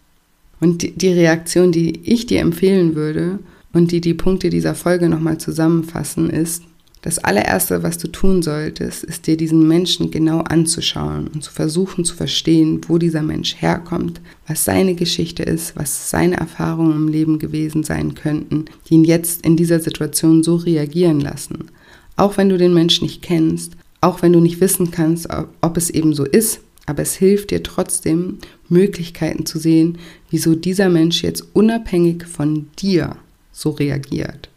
Und 0.60 1.02
die, 1.02 1.14
Reaktion, 1.14 1.72
die 1.72 2.02
ich 2.04 2.26
dir 2.26 2.42
empfehlen 2.42 2.96
würde, 2.96 3.40
und 3.76 3.92
die 3.92 4.00
die 4.00 4.14
Punkte 4.14 4.50
dieser 4.50 4.74
Folge 4.74 5.10
nochmal 5.10 5.38
zusammenfassen, 5.38 6.30
ist, 6.30 6.64
das 7.02 7.20
allererste, 7.20 7.84
was 7.84 8.00
du 8.00 8.08
tun 8.08 8.42
solltest, 8.42 9.04
ist 9.04 9.28
dir 9.28 9.38
diesen 9.38 9.68
Menschen 9.68 10.10
genau 10.10 10.40
anzuschauen 10.40 11.28
und 11.28 11.44
zu 11.44 11.52
versuchen 11.52 12.04
zu 12.04 12.16
verstehen, 12.16 12.82
wo 12.88 12.98
dieser 12.98 13.22
Mensch 13.22 13.58
herkommt, 13.60 14.22
was 14.48 14.66
seine 14.66 14.96
Geschichte 14.96 15.44
ist, 15.44 15.76
was 15.76 16.10
seine 16.10 16.38
Erfahrungen 16.38 16.96
im 16.96 17.08
Leben 17.08 17.38
gewesen 17.38 17.84
sein 17.84 18.16
könnten, 18.16 18.66
die 18.90 18.96
ihn 18.96 19.04
jetzt 19.04 19.46
in 19.46 19.56
dieser 19.56 19.82
Situation 19.82 20.42
so 20.42 20.56
reagieren 20.56 21.20
lassen. 21.20 21.70
Auch 22.16 22.38
wenn 22.38 22.50
du 22.50 22.58
den 22.58 22.74
Menschen 22.74 23.04
nicht 23.04 23.22
kennst, 23.22 23.74
auch 24.02 24.24
wenn 24.24 24.34
du 24.34 24.40
nicht 24.40 24.62
wissen 24.62 24.90
kannst, 24.90 25.28
ob 25.62 25.78
es 25.78 25.92
eben 25.92 26.16
so 26.16 26.24
ist, 26.24 26.62
aber 26.88 27.04
es 27.04 27.14
hilft 27.14 27.52
dir 27.52 27.62
trotzdem, 27.62 28.40
Möglichkeiten 28.68 29.46
zu 29.46 29.60
sehen, 29.60 30.00
wieso 30.32 30.56
dieser 30.56 30.90
Mensch 30.90 31.22
jetzt 31.22 31.44
unabhängig 31.54 32.26
von 32.26 32.68
dir 32.80 33.18
so 33.56 33.72
reagiert. 33.72 34.50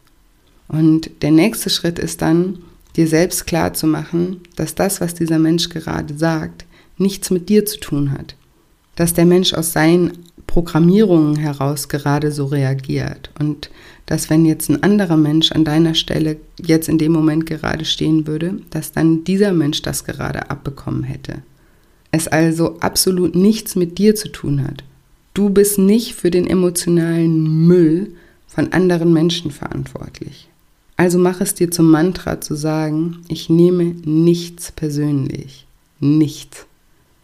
Und 0.66 1.10
der 1.22 1.30
nächste 1.30 1.70
Schritt 1.70 1.98
ist 1.98 2.20
dann, 2.20 2.58
dir 2.96 3.06
selbst 3.06 3.46
klar 3.46 3.72
zu 3.72 3.86
machen, 3.86 4.40
dass 4.56 4.74
das, 4.74 5.00
was 5.00 5.14
dieser 5.14 5.38
Mensch 5.38 5.68
gerade 5.68 6.18
sagt, 6.18 6.66
nichts 6.98 7.30
mit 7.30 7.48
dir 7.48 7.64
zu 7.64 7.78
tun 7.78 8.12
hat. 8.12 8.34
Dass 8.96 9.14
der 9.14 9.24
Mensch 9.24 9.54
aus 9.54 9.72
seinen 9.72 10.18
Programmierungen 10.48 11.36
heraus 11.36 11.88
gerade 11.88 12.32
so 12.32 12.46
reagiert 12.46 13.30
und 13.38 13.70
dass 14.06 14.30
wenn 14.30 14.46
jetzt 14.46 14.70
ein 14.70 14.82
anderer 14.82 15.18
Mensch 15.18 15.52
an 15.52 15.64
deiner 15.64 15.94
Stelle 15.94 16.38
jetzt 16.58 16.88
in 16.88 16.98
dem 16.98 17.12
Moment 17.12 17.44
gerade 17.44 17.84
stehen 17.84 18.26
würde, 18.26 18.58
dass 18.70 18.90
dann 18.90 19.22
dieser 19.22 19.52
Mensch 19.52 19.82
das 19.82 20.04
gerade 20.04 20.50
abbekommen 20.50 21.04
hätte. 21.04 21.42
Es 22.10 22.26
also 22.26 22.80
absolut 22.80 23.36
nichts 23.36 23.76
mit 23.76 23.98
dir 23.98 24.14
zu 24.14 24.28
tun 24.28 24.64
hat. 24.64 24.82
Du 25.34 25.50
bist 25.50 25.78
nicht 25.78 26.14
für 26.14 26.30
den 26.30 26.46
emotionalen 26.46 27.66
Müll 27.66 28.12
von 28.58 28.72
anderen 28.72 29.12
Menschen 29.12 29.52
verantwortlich. 29.52 30.48
Also 30.96 31.16
mach 31.16 31.40
es 31.40 31.54
dir 31.54 31.70
zum 31.70 31.92
Mantra 31.92 32.40
zu 32.40 32.56
sagen, 32.56 33.18
ich 33.28 33.48
nehme 33.48 33.84
nichts 33.84 34.72
persönlich. 34.72 35.68
Nichts. 36.00 36.66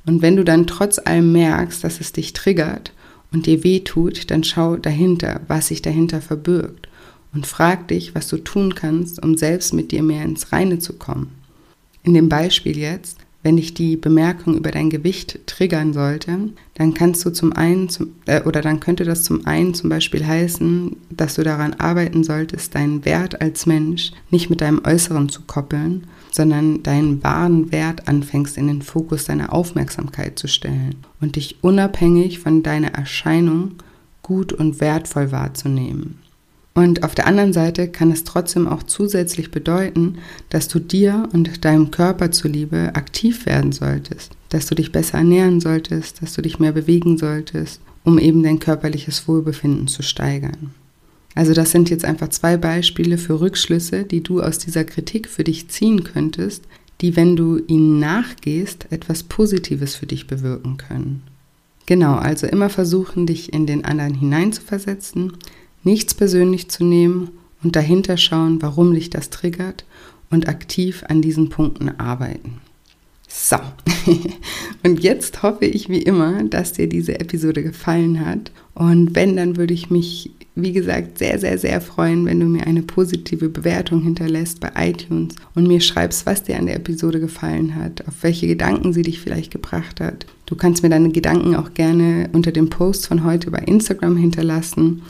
Und 0.07 0.23
wenn 0.23 0.37
du 0.37 0.45
dann 0.45 0.69
trotz 0.69 1.01
allem 1.01 1.33
merkst, 1.33 1.83
dass 1.83 1.99
es 2.01 2.13
dich 2.13 2.35
triggert 2.35 2.93
und 3.33 3.47
dir 3.47 3.65
weh 3.65 3.81
tut, 3.81 4.31
dann 4.31 4.45
schau 4.45 4.77
dahinter, 4.77 5.41
was 5.49 5.67
sich 5.67 5.83
dahinter 5.83 6.21
verbirgt 6.21 6.87
und 7.33 7.49
frag 7.49 7.89
dich, 7.89 8.15
was 8.15 8.29
du 8.29 8.37
tun 8.37 8.77
kannst, 8.77 9.21
um 9.21 9.37
selbst 9.37 9.75
mit 9.75 9.91
dir 9.91 10.05
mehr 10.05 10.25
ins 10.25 10.53
Reine 10.53 10.79
zu 10.79 10.93
kommen. 10.93 11.33
In 12.05 12.15
dem 12.15 12.29
Beispiel 12.29 12.79
jetzt, 12.79 13.19
wenn 13.45 13.59
dich 13.59 13.75
die 13.75 13.97
Bemerkung 13.97 14.57
über 14.57 14.71
dein 14.71 14.89
Gewicht 14.89 15.39
triggern 15.47 15.93
sollte, 15.93 16.49
dann 16.75 16.95
kannst 16.95 17.25
du 17.25 17.31
zum 17.31 17.53
einen 17.53 17.91
zum, 17.91 18.09
äh, 18.25 18.43
oder 18.43 18.63
dann 18.63 18.81
könnte 18.81 19.05
das 19.05 19.23
zum 19.23 19.47
einen 19.47 19.75
zum 19.75 19.91
Beispiel 19.91 20.27
heißen, 20.27 20.97
dass 21.11 21.35
du 21.35 21.45
daran 21.45 21.75
arbeiten 21.75 22.25
solltest, 22.25 22.75
deinen 22.75 23.05
Wert 23.05 23.43
als 23.43 23.67
Mensch 23.67 24.13
nicht 24.31 24.49
mit 24.49 24.63
deinem 24.63 24.81
Äußeren 24.83 25.29
zu 25.29 25.43
koppeln, 25.43 26.07
sondern 26.33 26.83
deinen 26.83 27.23
wahren 27.23 27.71
Wert 27.71 28.09
anfängst 28.09 28.57
in 28.57 28.67
den 28.67 28.83
Fokus 28.83 29.27
deiner 29.27 29.53
Aufmerksamkeit 29.53 30.39
zu 30.39 30.49
stellen 30.49 30.97
und 31.21 31.37
dich 31.37 31.59
unabhängig 31.61 32.39
von 32.39 32.63
deiner 32.63 32.95
Erscheinung 32.95 33.73
gut 34.23 34.55
und 34.55 34.81
wertvoll 34.81 35.33
wahrzunehmen. 35.33 36.24
Und 36.75 37.05
auf 37.05 37.15
der 37.15 37.29
anderen 37.29 37.53
Seite 37.53 37.89
kann 37.89 38.11
es 38.11 38.25
trotzdem 38.25 38.67
auch 38.67 38.83
zusätzlich 38.83 39.53
bedeuten, 39.53 40.19
dass 40.49 40.67
du 40.67 40.81
dir 40.81 41.29
und 41.33 41.65
deinem 41.65 41.93
Körper 41.93 42.33
zuliebe 42.33 42.91
aktiv 42.95 43.47
werden 43.47 43.71
solltest, 43.71 44.33
dass 44.49 44.67
du 44.67 44.75
dich 44.75 44.91
besser 44.91 45.19
ernähren 45.19 45.61
solltest, 45.61 46.21
dass 46.21 46.35
du 46.35 46.43
dich 46.43 46.59
mehr 46.59 46.73
bewegen 46.73 47.17
solltest, 47.17 47.81
um 48.03 48.19
eben 48.19 48.43
dein 48.43 48.59
körperliches 48.59 49.29
Wohlbefinden 49.29 49.87
zu 49.87 50.03
steigern. 50.03 50.75
Also 51.37 51.53
das 51.53 51.71
sind 51.71 51.91
jetzt 51.91 52.05
einfach 52.05 52.29
zwei 52.29 52.57
Beispiele 52.57 53.19
für 53.19 53.41
Rückschlüsse, 53.41 54.05
die 54.05 54.23
du 54.23 54.43
aus 54.43 54.59
dieser 54.59 54.85
Kritik 54.85 55.29
für 55.29 55.45
dich 55.45 55.69
ziehen 55.69 56.03
könntest, 56.05 56.65
die, 57.01 57.17
wenn 57.17 57.37
du 57.37 57.59
ihnen 57.67 57.99
nachgehst, 57.99 58.87
etwas 58.91 59.23
Positives 59.25 59.97
für 59.97 60.07
dich 60.07 60.27
bewirken 60.27 60.77
können. 60.77 61.23
Genau, 61.87 62.15
also 62.15 62.47
immer 62.47 62.71
versuchen, 62.71 63.27
dich 63.27 63.53
in 63.53 63.67
den 63.67 63.85
anderen 63.85 64.15
hineinzuversetzen, 64.15 65.33
nichts 65.85 66.15
persönlich 66.15 66.69
zu 66.69 66.85
nehmen 66.85 67.31
und 67.63 67.77
dahinter 67.77 68.17
schauen, 68.17 68.61
warum 68.63 68.95
dich 68.95 69.11
das 69.11 69.31
triggert 69.31 69.85
und 70.31 70.49
aktiv 70.49 71.05
an 71.09 71.23
diesen 71.23 71.49
Punkten 71.49 71.89
arbeiten. 71.99 72.61
So, 73.37 73.57
und 74.85 75.03
jetzt 75.03 75.43
hoffe 75.43 75.65
ich 75.65 75.89
wie 75.89 76.03
immer, 76.03 76.45
dass 76.45 76.73
dir 76.73 76.89
diese 76.89 77.19
Episode 77.19 77.65
gefallen 77.65 78.25
hat. 78.25 78.53
Und 78.75 79.17
wenn, 79.17 79.37
dann 79.37 79.57
würde 79.57 79.75
ich 79.75 79.91
mich, 79.91 80.31
wie 80.55 80.73
gesagt, 80.73 81.19
sehr, 81.19 81.41
sehr, 81.41 81.59
sehr 81.59 81.81
freuen, 81.81 82.27
wenn 82.27 82.39
du 82.39 82.47
mir 82.47 82.65
eine 82.67 82.83
positive 82.83 83.49
Bewertung 83.49 84.03
hinterlässt 84.03 84.61
bei 84.61 84.71
iTunes 84.77 85.35
und 85.57 85.67
mir 85.67 85.81
schreibst, 85.81 86.27
was 86.27 86.45
dir 86.45 86.57
an 86.57 86.67
der 86.67 86.77
Episode 86.77 87.19
gefallen 87.19 87.75
hat, 87.75 88.07
auf 88.07 88.15
welche 88.23 88.47
Gedanken 88.47 88.93
sie 88.93 89.03
dich 89.03 89.19
vielleicht 89.19 89.51
gebracht 89.51 90.01
hat. 90.01 90.27
Du 90.47 90.55
kannst 90.55 90.85
mir 90.85 90.91
deine 90.91 91.11
Gedanken 91.11 91.57
auch 91.57 91.75
gerne 91.75 92.31
unter 92.33 92.53
dem 92.53 92.71
Post 92.71 93.09
von 93.09 93.25
heute 93.25 93.51
bei 93.51 93.61
Instagram 93.61 94.17
hinterlassen. 94.17 95.03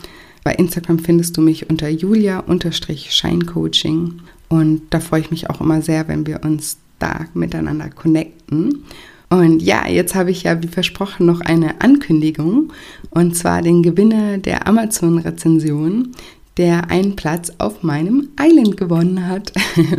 Bei 0.45 0.53
Instagram 0.53 1.01
findest 1.01 1.37
du 1.37 1.41
mich 1.41 1.69
unter 1.71 1.89
julia-scheincoaching 1.89 4.21
und 4.49 4.83
da 4.91 5.01
freue 5.01 5.23
ich 5.23 5.31
mich 5.31 5.49
auch 5.51 5.63
immer 5.63 5.81
sehr, 5.83 6.07
wenn 6.07 6.27
wir 6.27 6.45
uns 6.45 6.77
da 6.99 7.27
miteinander 7.33 7.89
connecten. 7.89 8.85
Und 9.31 9.63
ja, 9.63 9.89
jetzt 9.89 10.15
habe 10.15 10.31
ich 10.31 10.43
ja 10.43 10.63
wie 10.63 10.69
versprochen 10.69 11.25
noch 11.27 11.41
eine 11.41 11.81
Ankündigung 11.81 12.73
und 13.11 13.35
zwar 13.35 13.63
den 13.63 13.83
Gewinner 13.83 14.37
der 14.39 14.69
Amazon-Rezension, 14.69 16.13
der 16.59 16.91
einen 16.91 17.17
Platz 17.17 17.51
auf 17.59 17.83
meinem 17.83 18.29
Island 18.39 18.77
gewonnen 18.77 19.27
hat. 19.27 19.53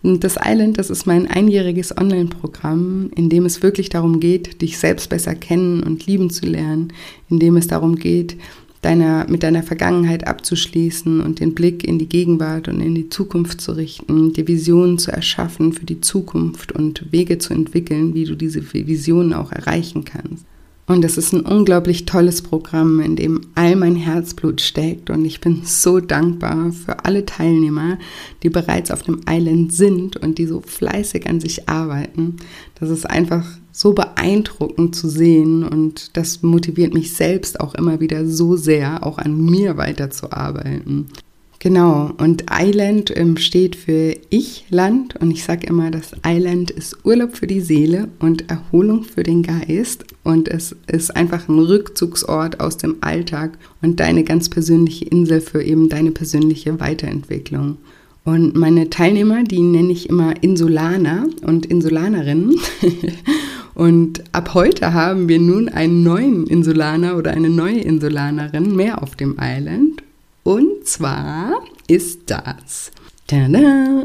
Und 0.00 0.22
das 0.22 0.36
Island, 0.40 0.78
das 0.78 0.90
ist 0.90 1.06
mein 1.06 1.28
einjähriges 1.28 1.96
Online-Programm, 1.96 3.10
in 3.16 3.28
dem 3.28 3.44
es 3.46 3.64
wirklich 3.64 3.88
darum 3.88 4.20
geht, 4.20 4.62
dich 4.62 4.78
selbst 4.78 5.10
besser 5.10 5.34
kennen 5.34 5.82
und 5.82 6.06
lieben 6.06 6.30
zu 6.30 6.46
lernen, 6.46 6.92
in 7.28 7.40
dem 7.40 7.56
es 7.56 7.66
darum 7.66 7.96
geht, 7.96 8.36
deiner, 8.82 9.26
mit 9.28 9.42
deiner 9.42 9.62
Vergangenheit 9.62 10.26
abzuschließen 10.26 11.20
und 11.20 11.40
den 11.40 11.54
Blick 11.54 11.84
in 11.84 11.98
die 11.98 12.08
Gegenwart 12.08 12.68
und 12.68 12.80
in 12.80 12.94
die 12.94 13.08
Zukunft 13.08 13.60
zu 13.60 13.72
richten, 13.72 14.32
dir 14.32 14.46
Visionen 14.46 14.98
zu 14.98 15.10
erschaffen 15.10 15.72
für 15.72 15.86
die 15.86 16.00
Zukunft 16.00 16.72
und 16.72 17.10
Wege 17.10 17.38
zu 17.38 17.52
entwickeln, 17.54 18.14
wie 18.14 18.24
du 18.24 18.34
diese 18.34 18.62
Visionen 18.72 19.32
auch 19.32 19.52
erreichen 19.52 20.04
kannst. 20.04 20.44
Und 20.88 21.04
es 21.04 21.18
ist 21.18 21.34
ein 21.34 21.42
unglaublich 21.42 22.06
tolles 22.06 22.40
Programm, 22.40 22.98
in 23.00 23.14
dem 23.14 23.42
all 23.54 23.76
mein 23.76 23.94
Herzblut 23.94 24.62
steckt. 24.62 25.10
Und 25.10 25.26
ich 25.26 25.38
bin 25.38 25.60
so 25.64 26.00
dankbar 26.00 26.72
für 26.72 27.04
alle 27.04 27.26
Teilnehmer, 27.26 27.98
die 28.42 28.48
bereits 28.48 28.90
auf 28.90 29.02
dem 29.02 29.20
Island 29.28 29.70
sind 29.74 30.16
und 30.16 30.38
die 30.38 30.46
so 30.46 30.62
fleißig 30.62 31.28
an 31.28 31.40
sich 31.40 31.68
arbeiten. 31.68 32.38
Das 32.80 32.88
ist 32.88 33.08
einfach 33.08 33.44
so 33.70 33.92
beeindruckend 33.92 34.96
zu 34.96 35.08
sehen 35.10 35.62
und 35.62 36.16
das 36.16 36.42
motiviert 36.42 36.94
mich 36.94 37.12
selbst 37.12 37.60
auch 37.60 37.74
immer 37.74 38.00
wieder 38.00 38.26
so 38.26 38.56
sehr, 38.56 39.06
auch 39.06 39.18
an 39.18 39.38
mir 39.38 39.76
weiterzuarbeiten. 39.76 41.08
Genau, 41.60 42.12
und 42.18 42.44
Island 42.52 43.12
ähm, 43.16 43.36
steht 43.36 43.74
für 43.74 44.14
Ich-Land 44.30 45.16
und 45.16 45.32
ich 45.32 45.42
sage 45.42 45.66
immer, 45.66 45.90
das 45.90 46.12
Island 46.24 46.70
ist 46.70 47.04
Urlaub 47.04 47.36
für 47.36 47.48
die 47.48 47.60
Seele 47.60 48.06
und 48.20 48.48
Erholung 48.48 49.02
für 49.02 49.24
den 49.24 49.42
Geist 49.42 50.04
und 50.22 50.46
es 50.46 50.76
ist 50.86 51.16
einfach 51.16 51.48
ein 51.48 51.58
Rückzugsort 51.58 52.60
aus 52.60 52.76
dem 52.76 52.98
Alltag 53.00 53.58
und 53.82 53.98
deine 53.98 54.22
ganz 54.22 54.48
persönliche 54.48 55.06
Insel 55.06 55.40
für 55.40 55.60
eben 55.60 55.88
deine 55.88 56.12
persönliche 56.12 56.78
Weiterentwicklung. 56.78 57.78
Und 58.24 58.54
meine 58.54 58.88
Teilnehmer, 58.88 59.42
die 59.42 59.62
nenne 59.62 59.90
ich 59.90 60.08
immer 60.08 60.40
Insulaner 60.40 61.26
und 61.44 61.66
Insulanerinnen. 61.66 62.54
und 63.74 64.22
ab 64.30 64.54
heute 64.54 64.92
haben 64.92 65.28
wir 65.28 65.40
nun 65.40 65.68
einen 65.68 66.04
neuen 66.04 66.46
Insulaner 66.46 67.16
oder 67.16 67.32
eine 67.32 67.50
neue 67.50 67.80
Insulanerin 67.80 68.76
mehr 68.76 69.02
auf 69.02 69.16
dem 69.16 69.36
Island. 69.40 70.02
Und 70.42 70.86
zwar 70.86 71.62
ist 71.86 72.30
das, 72.30 72.90
tada, 73.26 74.04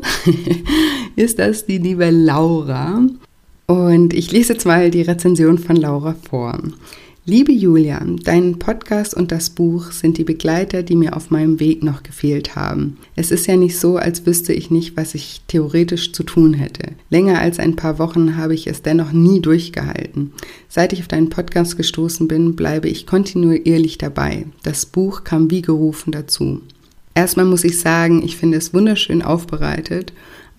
ist 1.16 1.40
das 1.40 1.66
die 1.66 1.78
liebe 1.78 2.10
Laura. 2.10 3.02
Und 3.68 4.14
ich 4.14 4.32
lese 4.32 4.54
jetzt 4.54 4.66
mal 4.66 4.92
die 4.92 5.04
Rezension 5.04 5.58
von 5.58 5.76
Laura 5.76 6.16
vor. 6.30 6.60
Liebe 7.26 7.54
Julia, 7.54 8.06
dein 8.26 8.60
Podcast 8.60 9.14
und 9.14 9.32
das 9.32 9.50
Buch 9.50 9.94
sind 9.94 10.18
die 10.18 10.26
Begleiter, 10.26 10.84
die 10.84 10.98
mir 10.98 11.16
auf 11.16 11.32
meinem 11.32 11.62
Weg 11.62 11.82
noch 11.82 12.04
gefehlt 12.04 12.58
haben. 12.58 12.98
Es 13.16 13.32
ist 13.32 13.48
ja 13.48 13.56
nicht 13.56 13.80
so, 13.80 13.96
als 13.96 14.26
wüsste 14.26 14.52
ich 14.52 14.72
nicht, 14.72 14.98
was 14.98 15.16
ich 15.16 15.40
theoretisch 15.48 16.12
zu 16.12 16.24
tun 16.24 16.54
hätte. 16.54 16.90
Länger 17.10 17.40
als 17.40 17.60
ein 17.60 17.78
paar 17.78 17.98
Wochen 17.98 18.36
habe 18.36 18.54
ich 18.54 18.68
es 18.68 18.82
dennoch 18.82 19.14
nie 19.14 19.40
durchgehalten. 19.40 20.34
Seit 20.68 20.92
ich 20.92 21.00
auf 21.00 21.08
deinen 21.08 21.30
Podcast 21.30 21.78
gestoßen 21.78 22.28
bin, 22.28 22.58
bleibe 22.58 22.90
ich 22.90 23.08
kontinuierlich 23.08 23.98
dabei. 23.98 24.46
Das 24.64 24.86
Buch 24.86 25.24
kam 25.24 25.50
wie 25.50 25.62
gerufen 25.62 26.12
dazu. 26.12 26.60
Erstmal 27.16 27.46
muss 27.46 27.64
ich 27.64 27.80
sagen, 27.80 28.22
ich 28.26 28.36
finde 28.36 28.58
es 28.58 28.74
wunderschön 28.74 29.22
aufbereitet 29.22 30.12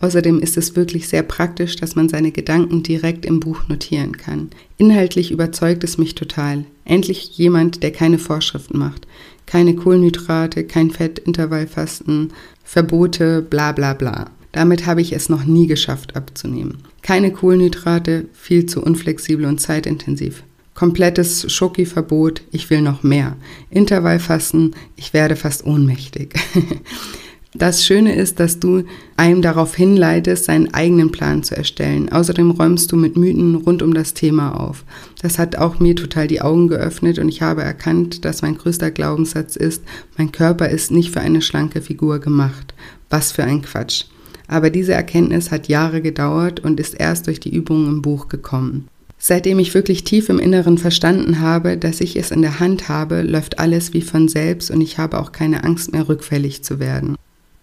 Außerdem 0.05 0.39
ist 0.41 0.59
es 0.59 0.77
wirklich 0.77 1.09
sehr 1.09 1.23
praktisch, 1.23 1.77
dass 1.77 1.97
man 1.97 2.11
seine 2.11 2.31
Gedanken 2.31 2.83
direkt 2.83 3.25
im 3.25 3.41
Buch 3.41 3.69
notieren 3.69 4.19
kann. 4.19 4.51
Inhaltlich 4.77 5.31
überzeugt 5.31 5.83
es 5.83 5.97
mich 5.97 6.15
total. 6.15 6.67
Endlich 6.85 7.39
jemand, 7.39 7.83
der 7.83 7.91
keine 7.91 8.19
Vorschriften 8.19 8.77
macht. 8.77 9.07
Keine 9.47 9.75
Kohlenhydrate, 9.75 10.65
kein 10.65 10.91
Fettintervallfasten, 10.91 12.35
Verbote, 12.63 13.41
bla 13.41 13.73
bla 13.73 13.95
bla. 13.95 14.27
Damit 14.53 14.85
habe 14.85 15.01
ich 15.01 15.15
es 15.15 15.31
noch 15.31 15.47
nie 15.47 15.69
geschafft 15.69 16.17
abzunehmen. 16.17 16.81
Keine 17.01 17.33
Kohlenhydrate, 17.33 18.27
viel 18.35 18.67
zu 18.67 18.83
unflexibel 18.83 19.47
und 19.47 19.59
zeitintensiv. 19.59 20.45
Komplettes 20.75 21.51
Schoki-Verbot, 21.51 22.43
ich 22.53 22.69
will 22.69 22.83
noch 22.83 23.03
mehr. 23.03 23.39
Intervallfasten, 23.71 24.75
ich 24.97 25.15
werde 25.15 25.35
fast 25.35 25.65
ohnmächtig. 25.65 26.35
Das 27.57 27.87
Schöne 27.87 28.17
ist, 28.17 28.41
dass 28.41 28.59
du 28.59 28.83
einem 29.17 29.41
darauf 29.41 29.77
hinleitest, 29.77 30.47
seinen 30.47 30.75
eigenen 30.75 31.13
Plan 31.13 31.45
zu 31.45 31.57
erstellen. 31.57 32.11
Außerdem 32.11 32.51
räumst 32.51 32.91
du 32.91 32.97
mit 32.97 33.17
Mythen 33.17 33.55
rund 33.55 33.81
um 33.81 33.95
das 33.95 34.13
Thema 34.13 34.59
auf. 34.59 34.85
Das 35.23 35.39
hat 35.39 35.55
auch 35.55 35.79
mir 35.79 35.95
total 35.95 36.27
die 36.27 36.41
Augen 36.41 36.67
geöffnet 36.67 37.21
und 37.21 37.29
ich 37.29 37.43
habe 37.43 37.63
erkannt, 37.63 38.25
dass 38.25 38.43
mein 38.43 38.59
größter 38.59 38.91
Glaubenssatz 38.91 39.55
ist, 39.55 39.85
mein 40.19 40.33
Körper 40.33 40.69
ist 40.69 40.91
nicht 40.91 41.13
für 41.13 41.21
eine 41.21 41.43
schlanke 41.43 41.81
Figur 41.81 42.19
gemacht. 42.19 42.75
Was 43.09 43.31
für 43.31 43.45
ein 43.45 43.63
Quatsch. 43.63 44.07
Aber 44.49 44.71
diese 44.71 44.95
Erkenntnis 44.95 45.53
hat 45.53 45.69
Jahre 45.69 46.03
gedauert 46.03 46.59
und 46.59 46.81
ist 46.81 46.95
erst 46.95 47.29
durch 47.29 47.39
die 47.39 47.55
Übungen 47.55 47.87
im 47.89 48.03
Buch 48.03 48.29
gekommen. 48.29 48.89
Seitdem 49.17 49.61
ich 49.61 49.75
wirklich 49.75 50.03
tief 50.03 50.29
im 50.29 50.41
Inneren 50.41 50.77
verstanden 50.77 51.39
habe, 51.39 51.79
dass 51.79 52.01
ich 52.01 52.17
es 52.17 52.33
in 52.33 52.43
der 52.43 52.59
Hand 52.59 52.89
habe, 52.89 53.23
läuft 53.23 53.61
alles 53.61 53.93
wie 53.93 54.03
von 54.03 54.27
selbst 54.27 54.73
und 54.73 54.81
ich 54.81 54.99
habe 54.99 55.21
auch 55.21 55.31
keine 55.31 55.63
Angst 55.63 55.93
mehr 55.93 56.09
rückfällig 56.09 56.65
zu 56.65 56.81
werden. 56.81 57.15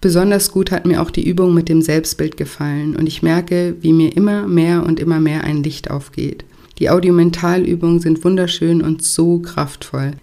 Besonders 0.02 0.52
gut 0.52 0.72
hat 0.72 0.88
mir 0.88 1.00
auch 1.02 1.12
die 1.12 1.28
Übung 1.28 1.54
mit 1.54 1.70
dem 1.70 1.84
Selbstbild 1.84 2.36
gefallen 2.36 2.96
und 2.96 3.06
ich 3.06 3.22
merke, 3.22 3.76
wie 3.82 3.94
mir 3.94 4.18
immer 4.18 4.48
mehr 4.48 4.84
und 4.84 5.00
immer 5.00 5.20
mehr 5.20 5.44
ein 5.44 5.62
Licht 5.62 5.92
aufgeht. 5.92 6.44
Die 6.80 6.90
Audiomentalübungen 6.90 8.00
sind 8.00 8.24
wunderschön 8.24 8.82
und 8.82 9.04
so 9.04 9.38
kraftvoll. 9.40 10.14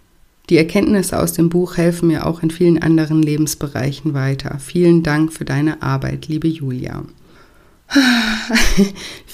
Die 0.51 0.57
Erkenntnisse 0.57 1.21
aus 1.21 1.33
dem 1.33 1.49
Buch 1.49 1.77
helfen 1.77 2.09
mir 2.09 2.27
auch 2.27 2.43
in 2.43 2.51
vielen 2.51 2.83
anderen 2.83 3.23
Lebensbereichen 3.23 4.15
weiter. 4.15 4.59
Vielen 4.59 5.05
Dank 5.05 5.33
für 5.33 5.45
deine 5.45 5.81
Arbeit, 5.81 6.27
liebe 6.27 6.49
Julia. 6.49 7.05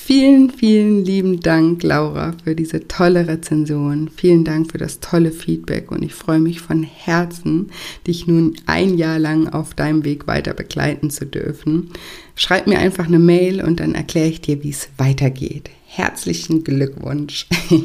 Vielen, 0.04 0.50
vielen 0.50 1.04
lieben 1.04 1.40
Dank, 1.40 1.82
Laura, 1.82 2.34
für 2.44 2.54
diese 2.54 2.86
tolle 2.86 3.26
Rezension. 3.26 4.10
Vielen 4.14 4.44
Dank 4.44 4.70
für 4.70 4.78
das 4.78 5.00
tolle 5.00 5.32
Feedback 5.32 5.90
und 5.90 6.02
ich 6.02 6.12
freue 6.12 6.40
mich 6.40 6.60
von 6.60 6.82
Herzen, 6.82 7.70
dich 8.06 8.26
nun 8.26 8.54
ein 8.66 8.98
Jahr 8.98 9.18
lang 9.18 9.48
auf 9.48 9.72
deinem 9.72 10.04
Weg 10.04 10.26
weiter 10.26 10.52
begleiten 10.52 11.08
zu 11.08 11.24
dürfen. 11.24 11.90
Schreib 12.36 12.66
mir 12.66 12.78
einfach 12.78 13.06
eine 13.06 13.18
Mail 13.18 13.64
und 13.64 13.80
dann 13.80 13.94
erkläre 13.94 14.28
ich 14.28 14.42
dir, 14.42 14.62
wie 14.62 14.70
es 14.70 14.88
weitergeht. 14.98 15.70
Herzlichen 15.86 16.64
Glückwunsch. 16.64 17.46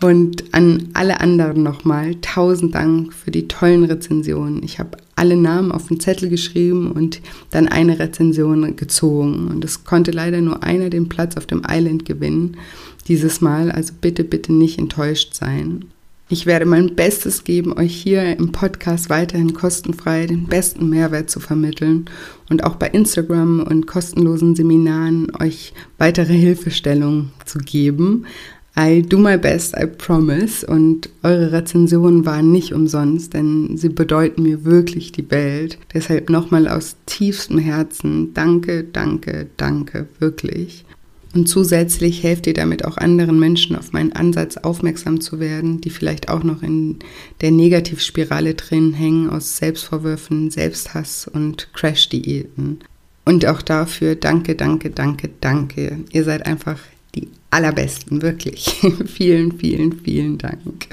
Und 0.00 0.54
an 0.54 0.90
alle 0.94 1.18
anderen 1.20 1.64
nochmal 1.64 2.14
tausend 2.20 2.76
Dank 2.76 3.12
für 3.12 3.32
die 3.32 3.48
tollen 3.48 3.82
Rezensionen. 3.82 4.62
Ich 4.62 4.78
habe 4.78 4.96
alle 5.18 5.36
Namen 5.36 5.72
auf 5.72 5.88
den 5.88 6.00
Zettel 6.00 6.28
geschrieben 6.28 6.90
und 6.92 7.20
dann 7.50 7.68
eine 7.68 7.98
Rezension 7.98 8.76
gezogen. 8.76 9.48
Und 9.48 9.64
es 9.64 9.84
konnte 9.84 10.10
leider 10.10 10.40
nur 10.40 10.62
einer 10.62 10.90
den 10.90 11.08
Platz 11.08 11.36
auf 11.36 11.46
dem 11.46 11.62
Island 11.68 12.04
gewinnen 12.04 12.56
dieses 13.08 13.40
Mal. 13.40 13.70
Also 13.70 13.92
bitte, 14.00 14.24
bitte 14.24 14.52
nicht 14.52 14.78
enttäuscht 14.78 15.34
sein. 15.34 15.86
Ich 16.30 16.44
werde 16.44 16.66
mein 16.66 16.94
Bestes 16.94 17.42
geben, 17.44 17.72
euch 17.72 17.94
hier 17.94 18.36
im 18.38 18.52
Podcast 18.52 19.08
weiterhin 19.08 19.54
kostenfrei 19.54 20.26
den 20.26 20.46
besten 20.46 20.90
Mehrwert 20.90 21.30
zu 21.30 21.40
vermitteln 21.40 22.04
und 22.50 22.64
auch 22.64 22.74
bei 22.76 22.88
Instagram 22.88 23.60
und 23.60 23.86
kostenlosen 23.86 24.54
Seminaren 24.54 25.34
euch 25.40 25.72
weitere 25.96 26.34
Hilfestellungen 26.34 27.32
zu 27.46 27.60
geben. 27.60 28.26
I 28.76 29.02
do 29.02 29.18
my 29.18 29.36
best, 29.36 29.74
I 29.76 29.86
promise. 29.86 30.66
Und 30.66 31.10
eure 31.22 31.52
Rezensionen 31.52 32.24
waren 32.26 32.52
nicht 32.52 32.72
umsonst, 32.72 33.34
denn 33.34 33.76
sie 33.76 33.88
bedeuten 33.88 34.42
mir 34.42 34.64
wirklich 34.64 35.12
die 35.12 35.30
Welt. 35.30 35.78
Deshalb 35.94 36.30
nochmal 36.30 36.68
aus 36.68 36.96
tiefstem 37.06 37.58
Herzen, 37.58 38.34
danke, 38.34 38.84
danke, 38.84 39.46
danke, 39.56 40.06
wirklich. 40.18 40.84
Und 41.34 41.46
zusätzlich 41.46 42.22
helft 42.22 42.46
ihr 42.46 42.54
damit 42.54 42.84
auch 42.84 42.96
anderen 42.96 43.38
Menschen 43.38 43.76
auf 43.76 43.92
meinen 43.92 44.12
Ansatz 44.12 44.56
aufmerksam 44.56 45.20
zu 45.20 45.40
werden, 45.40 45.80
die 45.80 45.90
vielleicht 45.90 46.28
auch 46.28 46.42
noch 46.42 46.62
in 46.62 47.00
der 47.42 47.50
Negativspirale 47.50 48.54
drin 48.54 48.94
hängen 48.94 49.28
aus 49.28 49.58
Selbstvorwürfen, 49.58 50.50
Selbsthass 50.50 51.28
und 51.28 51.72
Crash-Diäten. 51.74 52.80
Und 53.24 53.44
auch 53.44 53.60
dafür 53.60 54.14
danke, 54.14 54.54
danke, 54.54 54.90
danke, 54.90 55.28
danke. 55.40 55.98
Ihr 56.12 56.24
seid 56.24 56.46
einfach 56.46 56.78
allerbesten, 57.50 58.22
wirklich. 58.22 58.66
vielen, 59.06 59.58
vielen, 59.58 59.92
vielen 60.00 60.38
Dank. 60.38 60.88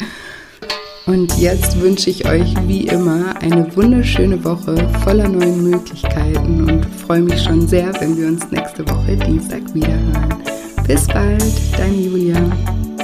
Und 1.05 1.37
jetzt 1.37 1.79
wünsche 1.79 2.09
ich 2.09 2.27
euch 2.27 2.51
wie 2.65 2.87
immer 2.87 3.39
eine 3.39 3.75
wunderschöne 3.75 4.43
Woche 4.43 4.89
voller 5.03 5.27
neuen 5.27 5.69
Möglichkeiten 5.69 6.67
und 6.67 6.85
freue 6.85 7.21
mich 7.21 7.43
schon 7.43 7.67
sehr, 7.67 7.93
wenn 7.99 8.17
wir 8.17 8.27
uns 8.27 8.49
nächste 8.49 8.87
Woche 8.89 9.15
Dienstag 9.15 9.61
wiederhören. 9.75 10.43
Bis 10.87 11.05
bald, 11.07 11.43
deine 11.77 11.95
Julia. 11.95 12.94